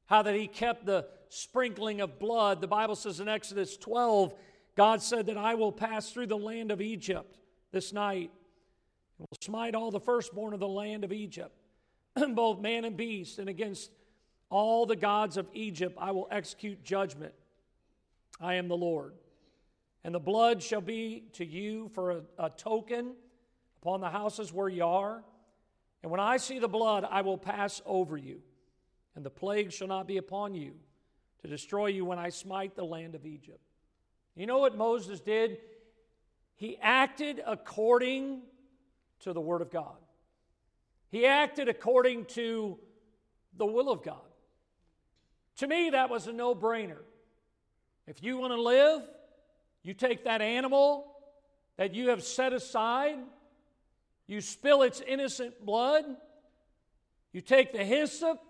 How 0.06 0.22
that 0.22 0.36
he 0.36 0.48
kept 0.48 0.86
the 0.86 1.08
sprinkling 1.30 2.00
of 2.00 2.20
blood. 2.20 2.62
The 2.62 2.68
Bible 2.68 2.96
says 2.96 3.20
in 3.20 3.28
Exodus 3.28 3.76
12, 3.78 4.34
God 4.76 5.02
said 5.02 5.26
that 5.26 5.38
I 5.38 5.56
will 5.56 5.72
pass 5.72 6.12
through 6.12 6.28
the 6.28 6.38
land 6.38 6.72
of 6.72 6.82
Egypt 6.82 7.40
this 7.72 7.92
night 7.92 8.32
and 9.18 9.28
will 9.30 9.38
smite 9.42 9.74
all 9.74 9.90
the 9.90 10.00
firstborn 10.00 10.54
of 10.54 10.60
the 10.60 10.68
land 10.68 11.04
of 11.04 11.12
Egypt, 11.12 11.57
both 12.36 12.60
man 12.60 12.86
and 12.86 12.98
beast, 12.98 13.40
and 13.40 13.50
against 13.50 13.92
all 14.50 14.86
the 14.86 14.96
gods 14.96 15.38
of 15.38 15.48
Egypt 15.54 15.98
I 16.00 16.12
will 16.12 16.28
execute 16.32 16.84
judgment. 16.84 17.34
I 18.40 18.56
am 18.56 18.68
the 18.68 18.78
Lord. 18.78 19.14
And 20.04 20.14
the 20.16 20.20
blood 20.20 20.64
shall 20.64 20.82
be 20.82 21.24
to 21.34 21.46
you 21.46 21.90
for 21.94 22.12
a, 22.12 22.22
a 22.40 22.50
token 22.50 23.14
upon 23.82 24.00
the 24.00 24.10
houses 24.10 24.54
where 24.54 24.70
you 24.70 24.86
are. 24.86 25.24
And 26.04 26.12
when 26.12 26.22
I 26.22 26.38
see 26.38 26.60
the 26.60 26.68
blood, 26.68 27.06
I 27.10 27.22
will 27.22 27.38
pass 27.38 27.82
over 27.86 28.16
you, 28.16 28.42
and 29.16 29.26
the 29.26 29.30
plague 29.30 29.72
shall 29.72 29.88
not 29.88 30.08
be 30.08 30.18
upon 30.18 30.54
you 30.54 30.74
to 31.42 31.48
destroy 31.48 31.88
you 31.88 32.06
when 32.06 32.20
I 32.20 32.30
smite 32.30 32.76
the 32.76 32.86
land 32.86 33.16
of 33.16 33.26
Egypt. 33.26 33.60
You 34.36 34.46
know 34.46 34.60
what 34.60 34.78
Moses 34.78 35.20
did? 35.20 35.58
He 36.56 36.78
acted 36.82 37.42
according 37.46 38.42
to 39.22 39.34
the 39.34 39.42
Word 39.42 39.62
of 39.62 39.72
God. 39.72 39.98
He 41.10 41.26
acted 41.26 41.70
according 41.70 42.26
to 42.26 42.78
the 43.56 43.66
will 43.66 43.90
of 43.90 44.04
God. 44.04 44.22
To 45.58 45.68
me, 45.68 45.92
that 45.92 46.10
was 46.10 46.28
a 46.28 46.34
no 46.34 46.54
brainer. 46.54 47.00
If 48.06 48.22
you 48.22 48.38
want 48.38 48.54
to 48.54 48.62
live, 48.62 49.02
you 49.84 49.94
take 49.94 50.26
that 50.26 50.42
animal 50.42 51.12
that 51.78 51.94
you 51.94 52.10
have 52.10 52.24
set 52.24 52.54
aside, 52.54 53.18
you 54.28 54.42
spill 54.42 54.82
its 54.82 55.02
innocent 55.02 55.66
blood, 55.66 56.06
you 57.32 57.42
take 57.42 57.72
the 57.72 57.84
hyssop, 57.84 58.42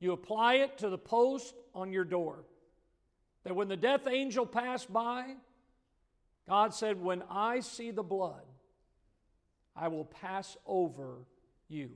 you 0.00 0.12
apply 0.12 0.54
it 0.54 0.78
to 0.78 0.88
the 0.88 0.98
post 0.98 1.54
on 1.74 1.92
your 1.92 2.04
door 2.04 2.44
that 3.48 3.54
when 3.54 3.68
the 3.68 3.76
death 3.78 4.06
angel 4.06 4.44
passed 4.44 4.92
by, 4.92 5.34
God 6.46 6.74
said, 6.74 7.00
When 7.00 7.22
I 7.30 7.60
see 7.60 7.90
the 7.90 8.02
blood, 8.02 8.44
I 9.74 9.88
will 9.88 10.04
pass 10.04 10.54
over 10.66 11.24
you. 11.68 11.90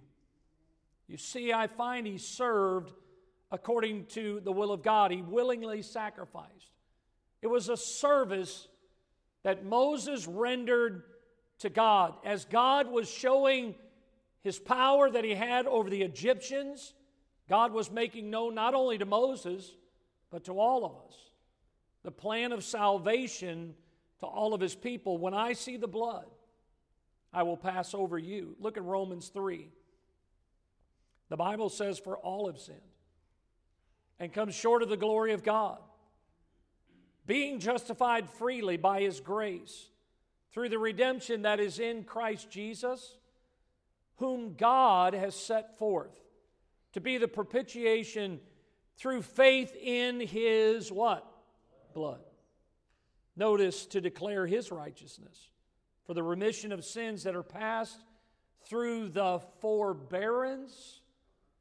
You 1.09 1.17
see, 1.17 1.53
I 1.53 1.67
find 1.67 2.07
he 2.07 2.19
served 2.19 2.93
according 3.51 4.07
to 4.07 4.41
the 4.41 4.53
will 4.53 4.73
of 4.73 4.83
God. 4.83 5.11
He 5.11 5.23
willingly 5.23 5.83
sacrificed. 5.83 6.71
It 7.43 7.49
was 7.49 7.69
a 7.69 7.77
service 7.77 8.69
that 9.43 9.65
Moses 9.65 10.27
rendered 10.27 11.03
to 11.59 11.69
God. 11.69 12.15
As 12.25 12.45
God 12.45 12.91
was 12.91 13.11
showing 13.11 13.75
his 14.43 14.59
power 14.59 15.11
that 15.11 15.25
he 15.25 15.35
had 15.35 15.67
over 15.67 15.91
the 15.91 16.03
Egyptians, 16.03 16.95
God 17.49 17.73
was 17.73 17.91
making 17.91 18.31
known 18.31 18.55
not 18.55 18.75
only 18.75 18.99
to 18.99 19.05
Moses, 19.05 19.71
but 20.31 20.45
to 20.45 20.59
all 20.59 20.85
of 20.85 20.93
us 21.09 21.17
the 22.03 22.11
plan 22.11 22.53
of 22.53 22.65
salvation 22.65 23.75
to 24.21 24.27
all 24.27 24.55
of 24.55 24.61
his 24.61 24.75
people. 24.75 25.19
When 25.19 25.35
I 25.35 25.53
see 25.53 25.77
the 25.77 25.89
blood, 25.89 26.27
I 27.33 27.43
will 27.45 27.57
pass 27.57 27.95
over 27.95 28.19
you. 28.19 28.57
Look 28.61 28.77
at 28.77 28.85
Romans 28.85 29.29
3. 29.29 29.69
The 31.29 31.37
Bible 31.37 31.69
says, 31.69 31.99
For 31.99 32.17
all 32.19 32.47
have 32.47 32.59
sinned 32.59 32.81
and 34.21 34.33
come 34.33 34.51
short 34.51 34.83
of 34.83 34.89
the 34.89 34.97
glory 34.97 35.33
of 35.33 35.43
God, 35.43 35.79
being 37.27 37.59
justified 37.59 38.29
freely 38.29 38.77
by 38.77 39.01
his 39.01 39.21
grace 39.21 39.89
through 40.53 40.69
the 40.69 40.79
redemption 40.79 41.43
that 41.43 41.59
is 41.59 41.79
in 41.79 42.05
Christ 42.05 42.51
Jesus, 42.51 43.17
whom 44.17 44.55
God 44.55 45.15
has 45.15 45.35
set 45.35 45.79
forth 45.79 46.17
to 46.93 47.01
be 47.01 47.17
the 47.17 47.29
propitiation 47.29 48.39
through 48.97 49.23
faith 49.23 49.75
in 49.75 50.21
his 50.21 50.93
what? 50.93 51.27
blood. 51.95 52.21
Notice 53.37 53.87
to 53.87 54.01
declare 54.01 54.47
his 54.47 54.71
righteousness 54.71 55.49
for 56.07 56.15
the 56.15 56.23
remission 56.23 56.73
of 56.73 56.85
sins 56.85 57.23
that 57.25 57.37
are 57.37 57.43
passed 57.43 58.01
through 58.65 59.09
the 59.09 59.41
forbearance 59.61 61.01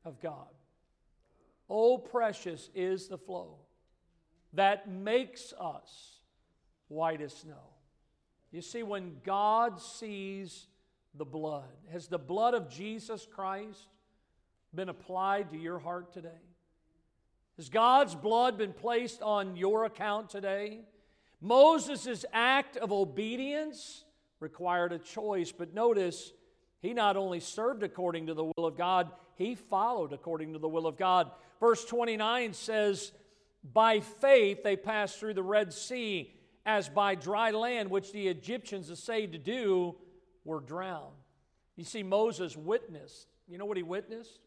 of 0.05 0.19
God. 0.21 0.47
Oh, 1.69 1.97
precious 1.97 2.69
is 2.75 3.07
the 3.07 3.17
flow 3.17 3.55
that 4.53 4.89
makes 4.89 5.53
us 5.59 6.19
white 6.87 7.21
as 7.21 7.33
snow. 7.33 7.69
You 8.51 8.61
see, 8.61 8.83
when 8.83 9.15
God 9.23 9.79
sees 9.79 10.67
the 11.15 11.25
blood, 11.25 11.69
has 11.91 12.07
the 12.07 12.19
blood 12.19 12.53
of 12.53 12.69
Jesus 12.69 13.25
Christ 13.25 13.87
been 14.73 14.89
applied 14.89 15.51
to 15.51 15.57
your 15.57 15.79
heart 15.79 16.13
today? 16.13 16.29
Has 17.57 17.69
God's 17.69 18.15
blood 18.15 18.57
been 18.57 18.73
placed 18.73 19.21
on 19.21 19.55
your 19.55 19.85
account 19.85 20.29
today? 20.29 20.79
Moses' 21.39 22.25
act 22.33 22.77
of 22.77 22.91
obedience 22.91 24.03
required 24.41 24.91
a 24.91 24.99
choice, 24.99 25.53
but 25.53 25.73
notice 25.73 26.33
He 26.81 26.93
not 26.93 27.15
only 27.15 27.39
served 27.39 27.83
according 27.83 28.27
to 28.27 28.33
the 28.33 28.43
will 28.43 28.65
of 28.65 28.75
God, 28.75 29.11
he 29.41 29.55
followed 29.55 30.13
according 30.13 30.53
to 30.53 30.59
the 30.59 30.67
will 30.67 30.85
of 30.85 30.97
God. 30.97 31.31
Verse 31.59 31.83
29 31.85 32.53
says, 32.53 33.11
By 33.73 33.99
faith 33.99 34.63
they 34.63 34.75
passed 34.75 35.19
through 35.19 35.33
the 35.33 35.43
Red 35.43 35.73
Sea 35.73 36.31
as 36.63 36.89
by 36.89 37.15
dry 37.15 37.49
land, 37.49 37.89
which 37.89 38.11
the 38.11 38.27
Egyptians 38.27 38.91
essayed 38.91 39.31
to 39.31 39.39
do, 39.39 39.95
were 40.45 40.59
drowned. 40.59 41.15
You 41.75 41.83
see, 41.83 42.03
Moses 42.03 42.55
witnessed. 42.55 43.27
You 43.47 43.57
know 43.57 43.65
what 43.65 43.77
he 43.77 43.83
witnessed? 43.83 44.39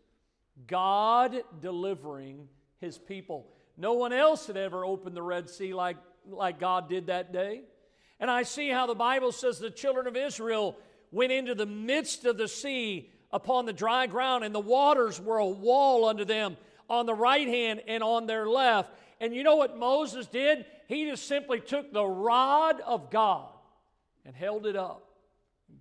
God 0.69 1.43
delivering 1.61 2.49
his 2.79 2.97
people. 2.97 3.49
No 3.77 3.95
one 3.95 4.13
else 4.13 4.47
had 4.47 4.57
ever 4.57 4.85
opened 4.85 5.17
the 5.17 5.23
Red 5.23 5.51
Sea 5.51 5.75
like, 5.75 5.97
like 6.29 6.61
God 6.61 6.89
did 6.89 7.09
that 7.09 7.33
day. 7.33 7.63
And 8.25 8.31
I 8.31 8.45
see 8.45 8.71
how 8.71 8.87
the 8.87 8.95
Bible 8.95 9.33
says 9.33 9.59
the 9.59 9.69
children 9.69 10.07
of 10.07 10.17
Israel 10.17 10.79
went 11.13 11.31
into 11.31 11.55
the 11.55 11.67
midst 11.67 12.25
of 12.25 12.39
the 12.39 12.49
sea 12.49 13.11
upon 13.31 13.67
the 13.67 13.73
dry 13.75 14.07
ground, 14.07 14.45
and 14.45 14.55
the 14.55 14.61
waters 14.61 15.21
were 15.21 15.37
a 15.37 15.47
wall 15.47 16.07
unto 16.07 16.25
them 16.25 16.57
on 16.89 17.05
the 17.05 17.13
right 17.13 17.47
hand 17.47 17.83
and 17.87 18.03
on 18.03 18.27
their 18.27 18.49
left. 18.49 18.91
And 19.21 19.35
you 19.35 19.43
know 19.43 19.57
what 19.57 19.77
Moses 19.77 20.27
did? 20.27 20.65
He 20.89 21.05
just 21.05 21.29
simply 21.29 21.61
took 21.61 21.93
the 21.93 22.07
rod 22.07 22.81
of 22.81 23.11
God 23.11 23.51
and 24.25 24.35
held 24.35 24.65
it 24.65 24.75
up. 24.75 25.07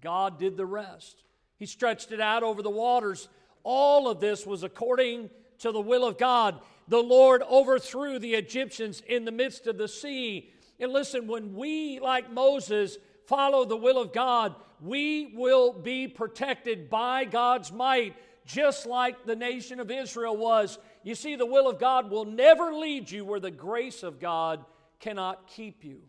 God 0.02 0.38
did 0.38 0.58
the 0.58 0.66
rest. 0.66 1.24
He 1.56 1.66
stretched 1.66 2.12
it 2.12 2.20
out 2.20 2.44
over 2.44 2.62
the 2.62 2.70
waters. 2.70 3.30
All 3.64 4.10
of 4.10 4.20
this 4.20 4.46
was 4.46 4.64
according 4.64 5.30
to 5.60 5.72
the 5.72 5.80
will 5.80 6.06
of 6.06 6.18
God. 6.18 6.60
The 6.90 7.02
Lord 7.02 7.42
overthrew 7.44 8.20
the 8.20 8.34
Egyptians 8.34 9.02
in 9.08 9.24
the 9.24 9.32
midst 9.32 9.66
of 9.66 9.78
the 9.78 9.88
sea. 9.88 10.50
And 10.80 10.92
listen, 10.92 11.28
when 11.28 11.54
we, 11.54 12.00
like 12.00 12.32
Moses, 12.32 12.98
follow 13.26 13.66
the 13.66 13.78
will 13.78 14.02
of 14.02 14.14
God, 14.14 14.56
we 14.82 15.34
will 15.36 15.72
be 15.72 16.08
protected 16.08 16.90
by 16.90 17.26
God's 17.26 17.72
might, 17.72 18.16
just 18.46 18.86
like 18.86 19.26
the 19.26 19.36
nation 19.36 19.80
of 19.80 19.90
Israel 19.90 20.36
was. 20.36 20.78
You 21.04 21.16
see, 21.16 21.36
the 21.36 21.46
will 21.46 21.70
of 21.70 21.80
God 21.80 22.12
will 22.12 22.26
never 22.26 22.74
lead 22.74 23.10
you 23.10 23.24
where 23.24 23.40
the 23.40 23.52
grace 23.52 24.04
of 24.04 24.20
God 24.20 24.66
cannot 25.00 25.48
keep 25.48 25.84
you. 25.84 26.02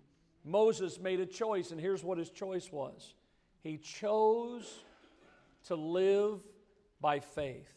Moses 0.45 1.01
made 1.01 1.21
a 1.21 1.27
choice, 1.27 1.71
and 1.71 1.81
here's 1.81 2.05
what 2.05 2.19
his 2.19 2.31
choice 2.31 2.71
was 2.71 3.15
he 3.63 3.79
chose 3.79 4.85
to 5.65 5.75
live 5.75 6.41
by 7.01 7.19
faith. 7.21 7.69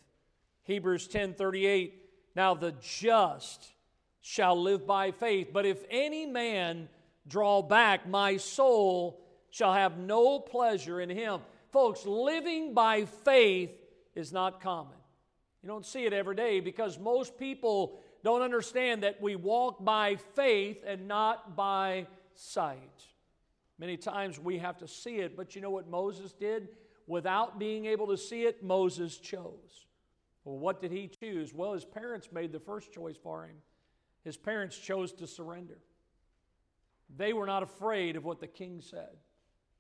Hebrews 0.64 1.08
10 1.08 1.34
38. 1.34 2.04
Now 2.36 2.54
the 2.54 2.74
just 2.82 3.72
shall 4.28 4.62
live 4.62 4.86
by 4.86 5.10
faith, 5.10 5.52
but 5.54 5.66
if 5.66 5.86
any 5.90 6.26
man 6.26 6.90
draw 7.30 7.62
back, 7.62 8.06
my 8.10 8.36
soul 8.36 9.22
shall 9.52 9.72
have 9.74 9.98
no 9.98 10.38
pleasure 10.38 11.00
in 11.00 11.10
him. 11.10 11.40
Folks, 11.72 12.06
living 12.06 12.74
by 12.74 13.06
faith 13.06 13.72
is 14.16 14.34
not 14.34 14.60
common. 14.60 14.98
You 15.64 15.70
don't 15.70 15.86
see 15.86 16.06
it 16.06 16.12
every 16.12 16.36
day 16.36 16.60
because 16.60 17.00
most 17.00 17.40
people 17.40 18.02
don't 18.22 18.42
understand 18.42 19.04
that 19.04 19.22
we 19.22 19.38
walk 19.38 19.86
by 19.86 20.18
faith 20.36 20.84
and 20.86 21.08
not 21.08 21.56
by 21.56 22.06
sight. 22.36 23.06
Many 23.80 23.96
times 23.96 24.38
we 24.38 24.58
have 24.58 24.78
to 24.80 24.90
see 24.90 25.20
it, 25.20 25.38
but 25.38 25.56
you 25.56 25.62
know 25.62 25.72
what 25.72 25.88
Moses 25.88 26.34
did? 26.34 26.68
Without 27.08 27.60
being 27.60 27.86
able 27.86 28.08
to 28.08 28.18
see 28.18 28.44
it, 28.44 28.62
Moses 28.62 29.18
chose. 29.20 29.86
Well, 30.44 30.58
what 30.58 30.82
did 30.82 30.92
he 30.92 31.10
choose? 31.22 31.54
Well, 31.54 31.72
his 31.72 31.86
parents 31.86 32.28
made 32.34 32.52
the 32.52 32.60
first 32.60 32.92
choice 32.92 33.16
for 33.16 33.46
him. 33.46 33.56
His 34.28 34.36
parents 34.36 34.78
chose 34.78 35.14
to 35.14 35.26
surrender. 35.26 35.78
They 37.16 37.32
were 37.32 37.46
not 37.46 37.64
afraid 37.64 38.18
of 38.18 38.26
what 38.26 38.42
the 38.42 38.48
king 38.48 38.82
said. 38.82 39.16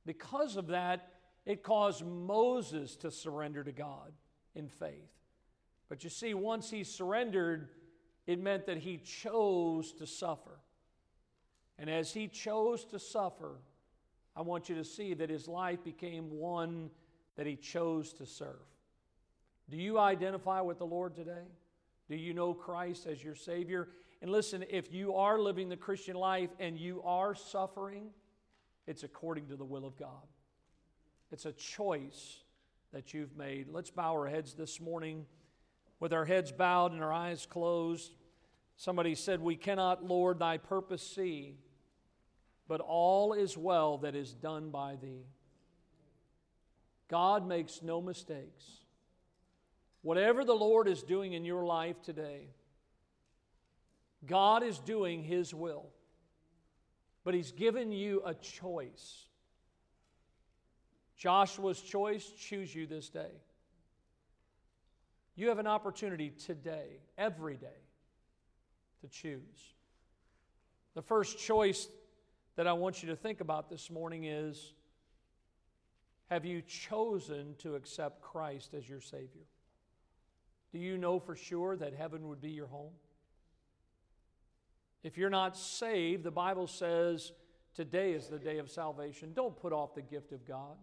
Because 0.05 0.55
of 0.55 0.67
that, 0.67 1.09
it 1.45 1.63
caused 1.63 2.05
Moses 2.05 2.95
to 2.95 3.11
surrender 3.11 3.61
to 3.65 3.73
God 3.73 4.13
in 4.55 4.69
faith. 4.69 5.11
But 5.89 6.05
you 6.05 6.09
see, 6.09 6.33
once 6.33 6.69
he 6.69 6.85
surrendered, 6.85 7.67
it 8.25 8.39
meant 8.39 8.67
that 8.67 8.77
he 8.77 8.99
chose 8.99 9.91
to 9.95 10.07
suffer. 10.07 10.61
And 11.77 11.89
as 11.89 12.13
he 12.13 12.29
chose 12.29 12.85
to 12.85 12.99
suffer, 12.99 13.57
I 14.33 14.43
want 14.43 14.69
you 14.69 14.75
to 14.75 14.85
see 14.85 15.13
that 15.15 15.29
his 15.29 15.49
life 15.49 15.83
became 15.83 16.31
one 16.31 16.89
that 17.35 17.45
he 17.45 17.57
chose 17.57 18.13
to 18.13 18.25
serve. 18.25 18.63
Do 19.69 19.75
you 19.75 19.99
identify 19.99 20.61
with 20.61 20.77
the 20.77 20.85
Lord 20.85 21.17
today? 21.17 21.49
Do 22.09 22.15
you 22.15 22.33
know 22.33 22.53
Christ 22.53 23.07
as 23.07 23.21
your 23.21 23.35
Savior? 23.35 23.89
And 24.21 24.31
listen, 24.31 24.63
if 24.69 24.91
you 24.91 25.15
are 25.15 25.39
living 25.39 25.69
the 25.69 25.77
Christian 25.77 26.15
life 26.15 26.49
and 26.59 26.77
you 26.77 27.01
are 27.03 27.35
suffering, 27.35 28.09
it's 28.87 29.03
according 29.03 29.47
to 29.47 29.55
the 29.55 29.65
will 29.65 29.85
of 29.85 29.95
God. 29.97 30.25
It's 31.31 31.45
a 31.45 31.51
choice 31.51 32.43
that 32.93 33.13
you've 33.13 33.35
made. 33.35 33.67
Let's 33.69 33.91
bow 33.91 34.13
our 34.13 34.27
heads 34.27 34.53
this 34.53 34.79
morning 34.79 35.25
with 35.99 36.13
our 36.13 36.25
heads 36.25 36.51
bowed 36.51 36.93
and 36.93 37.03
our 37.03 37.13
eyes 37.13 37.45
closed. 37.45 38.13
Somebody 38.75 39.15
said, 39.15 39.41
We 39.41 39.55
cannot, 39.55 40.03
Lord, 40.05 40.39
thy 40.39 40.57
purpose 40.57 41.01
see, 41.01 41.57
but 42.67 42.81
all 42.81 43.33
is 43.33 43.57
well 43.57 43.97
that 43.99 44.15
is 44.15 44.33
done 44.33 44.69
by 44.69 44.95
thee. 44.95 45.25
God 47.07 47.47
makes 47.47 47.81
no 47.81 48.01
mistakes. 48.01 48.65
Whatever 50.01 50.45
the 50.45 50.55
Lord 50.55 50.87
is 50.87 51.03
doing 51.03 51.33
in 51.33 51.43
your 51.43 51.65
life 51.65 52.01
today, 52.01 52.49
God 54.25 54.63
is 54.63 54.79
doing 54.79 55.23
His 55.23 55.53
will 55.53 55.91
but 57.27 57.33
He's 57.33 57.51
given 57.51 57.91
you 57.91 58.21
a 58.25 58.33
choice. 58.33 59.25
Joshua's 61.17 61.81
choice 61.81 62.25
choose 62.39 62.73
you 62.73 62.87
this 62.87 63.09
day. 63.09 63.33
You 65.35 65.49
have 65.49 65.59
an 65.59 65.67
opportunity 65.67 66.29
today, 66.29 67.01
every 67.17 67.57
day, 67.57 67.81
to 69.01 69.09
choose. 69.09 69.73
The 70.95 71.01
first 71.01 71.37
choice 71.37 71.89
that 72.55 72.65
I 72.65 72.71
want 72.71 73.03
you 73.03 73.09
to 73.09 73.15
think 73.17 73.41
about 73.41 73.69
this 73.69 73.91
morning 73.91 74.23
is 74.23 74.71
Have 76.29 76.45
you 76.45 76.61
chosen 76.61 77.55
to 77.57 77.75
accept 77.75 78.21
Christ 78.21 78.73
as 78.73 78.87
your 78.87 79.01
Savior? 79.01 79.47
Do 80.71 80.79
you 80.79 80.97
know 80.97 81.19
for 81.19 81.35
sure 81.35 81.75
that 81.75 81.93
heaven 81.93 82.29
would 82.29 82.39
be 82.39 82.51
your 82.51 82.67
home? 82.67 82.93
If 85.03 85.17
you're 85.17 85.29
not 85.29 85.57
saved, 85.57 86.23
the 86.23 86.31
Bible 86.31 86.67
says 86.67 87.31
today 87.75 88.13
is 88.13 88.27
the 88.27 88.39
day 88.39 88.57
of 88.57 88.69
salvation. 88.69 89.33
Don't 89.33 89.55
put 89.55 89.73
off 89.73 89.95
the 89.95 90.01
gift 90.01 90.31
of 90.31 90.45
God. 90.45 90.77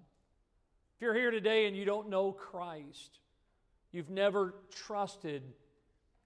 If 0.96 1.03
you're 1.03 1.14
here 1.14 1.31
today 1.31 1.66
and 1.66 1.77
you 1.77 1.85
don't 1.85 2.09
know 2.09 2.33
Christ, 2.33 3.18
you've 3.90 4.11
never 4.11 4.55
trusted 4.70 5.42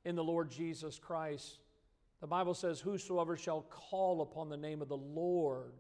in 0.04 0.14
the 0.14 0.24
Lord 0.24 0.50
Jesus 0.50 0.98
Christ, 0.98 1.58
the 2.20 2.26
Bible 2.26 2.54
says, 2.54 2.80
Whosoever 2.80 3.36
shall 3.36 3.62
call 3.62 4.22
upon 4.22 4.48
the 4.48 4.56
name 4.56 4.82
of 4.82 4.88
the 4.88 4.96
Lord 4.96 5.72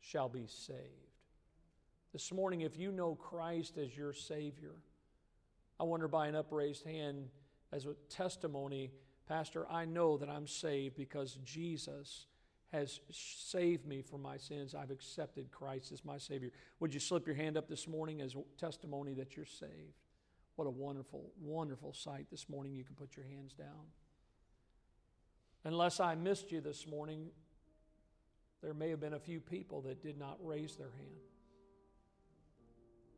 shall 0.00 0.28
be 0.28 0.46
saved. 0.46 0.78
This 2.12 2.32
morning, 2.32 2.62
if 2.62 2.76
you 2.76 2.90
know 2.90 3.14
Christ 3.14 3.78
as 3.78 3.96
your 3.96 4.12
Savior, 4.12 4.74
I 5.78 5.84
wonder 5.84 6.08
by 6.08 6.26
an 6.26 6.34
upraised 6.34 6.84
hand, 6.84 7.28
as 7.72 7.86
a 7.86 7.94
testimony, 8.08 8.90
Pastor, 9.28 9.66
I 9.70 9.84
know 9.84 10.16
that 10.16 10.28
I'm 10.28 10.46
saved 10.46 10.96
because 10.96 11.38
Jesus 11.44 12.26
has 12.72 13.00
saved 13.10 13.86
me 13.86 14.02
from 14.02 14.22
my 14.22 14.36
sins. 14.36 14.74
I've 14.74 14.90
accepted 14.90 15.50
Christ 15.50 15.92
as 15.92 16.04
my 16.04 16.18
Savior. 16.18 16.50
Would 16.78 16.94
you 16.94 17.00
slip 17.00 17.26
your 17.26 17.36
hand 17.36 17.56
up 17.56 17.68
this 17.68 17.88
morning 17.88 18.20
as 18.20 18.36
testimony 18.58 19.14
that 19.14 19.36
you're 19.36 19.44
saved? 19.44 19.98
What 20.56 20.66
a 20.66 20.70
wonderful, 20.70 21.32
wonderful 21.40 21.92
sight 21.92 22.26
this 22.30 22.48
morning. 22.48 22.74
You 22.74 22.84
can 22.84 22.94
put 22.94 23.16
your 23.16 23.26
hands 23.26 23.54
down. 23.54 23.86
Unless 25.64 26.00
I 26.00 26.14
missed 26.14 26.52
you 26.52 26.60
this 26.60 26.86
morning, 26.86 27.26
there 28.62 28.74
may 28.74 28.90
have 28.90 29.00
been 29.00 29.14
a 29.14 29.20
few 29.20 29.40
people 29.40 29.80
that 29.82 30.02
did 30.02 30.18
not 30.18 30.38
raise 30.42 30.76
their 30.76 30.90
hand. 30.90 31.20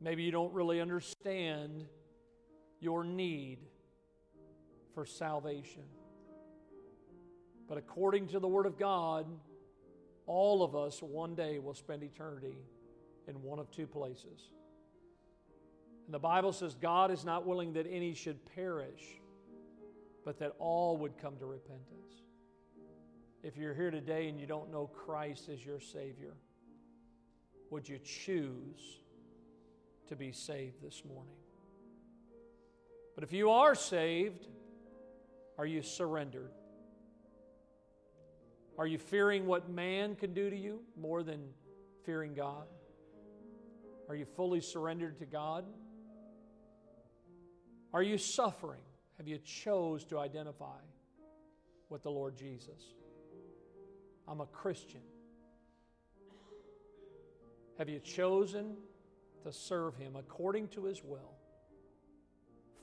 Maybe 0.01 0.23
you 0.23 0.31
don't 0.31 0.53
really 0.53 0.81
understand 0.81 1.85
your 2.81 3.05
need 3.05 3.59
for 4.95 5.07
salvation. 5.07 5.83
But 7.69 7.79
according 7.79 8.29
to 8.29 8.39
the 8.39 8.49
Word 8.49 8.67
of 8.67 8.79
God, 8.79 9.27
all 10.27 10.63
of 10.63 10.77
us 10.77 11.03
one 11.03 11.35
day 11.35 11.59
will 11.59 11.75
spend 11.75 12.03
eternity 12.03 12.59
in 13.29 13.43
one 13.43 13.59
of 13.59 13.71
two 13.71 13.87
places. 13.87 14.51
And 16.07 16.15
the 16.15 16.19
Bible 16.19 16.53
says 16.53 16.75
God 16.75 17.11
is 17.11 17.25
not 17.25 17.47
willing 17.47 17.73
that 17.75 17.87
any 17.91 18.15
should 18.15 18.45
perish, 18.55 19.21
but 20.25 20.39
that 20.39 20.53
all 20.59 20.97
would 20.99 21.17
come 21.19 21.37
to 21.39 21.47
repentance. 21.47 21.89
If 23.43 23.57
you're 23.57 23.75
here 23.75 23.91
today 23.91 24.29
and 24.29 24.41
you 24.41 24.47
don't 24.47 24.71
know 24.71 24.87
Christ 24.87 25.49
as 25.49 25.65
your 25.65 25.81
Savior, 25.81 26.35
would 27.71 27.89
you 27.89 27.99
choose 27.99 29.01
to 30.09 30.17
be 30.17 30.31
saved 30.31 30.83
this 30.83 31.03
morning? 31.05 31.35
But 33.15 33.25
if 33.25 33.33
you 33.33 33.51
are 33.51 33.75
saved, 33.75 34.47
are 35.59 35.67
you 35.67 35.83
surrendered? 35.83 36.51
Are 38.79 38.87
you 38.87 38.99
fearing 38.99 39.47
what 39.47 39.69
man 39.69 40.15
can 40.15 40.33
do 40.33 40.49
to 40.49 40.57
you 40.57 40.81
more 40.97 41.23
than 41.23 41.41
fearing 42.05 42.35
God? 42.35 42.67
Are 44.09 44.15
you 44.15 44.25
fully 44.25 44.61
surrendered 44.61 45.19
to 45.19 45.27
God? 45.27 45.65
Are 47.93 48.03
you 48.03 48.19
suffering? 48.19 48.81
Have 49.19 49.29
you 49.29 49.39
chose 49.39 50.05
to 50.07 50.19
identify 50.19 50.81
with 51.91 52.03
the 52.03 52.11
Lord 52.11 52.37
Jesus? 52.37 52.95
I'm 54.27 54.41
a 54.41 54.47
Christian. 54.47 55.03
Have 57.79 57.89
you 57.89 58.01
chosen 58.01 58.77
to 59.45 59.53
serve 59.53 59.97
Him 59.97 60.17
according 60.17 60.69
to 60.69 60.85
His 60.85 61.03
will, 61.05 61.37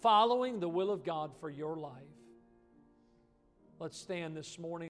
following 0.01 0.59
the 0.59 0.69
will 0.69 0.91
of 0.91 1.03
God 1.03 1.31
for 1.39 1.49
your 1.49 1.75
life? 1.75 2.18
Let's 3.81 3.97
stand 3.97 4.35
this 4.35 4.59
morning. 4.59 4.87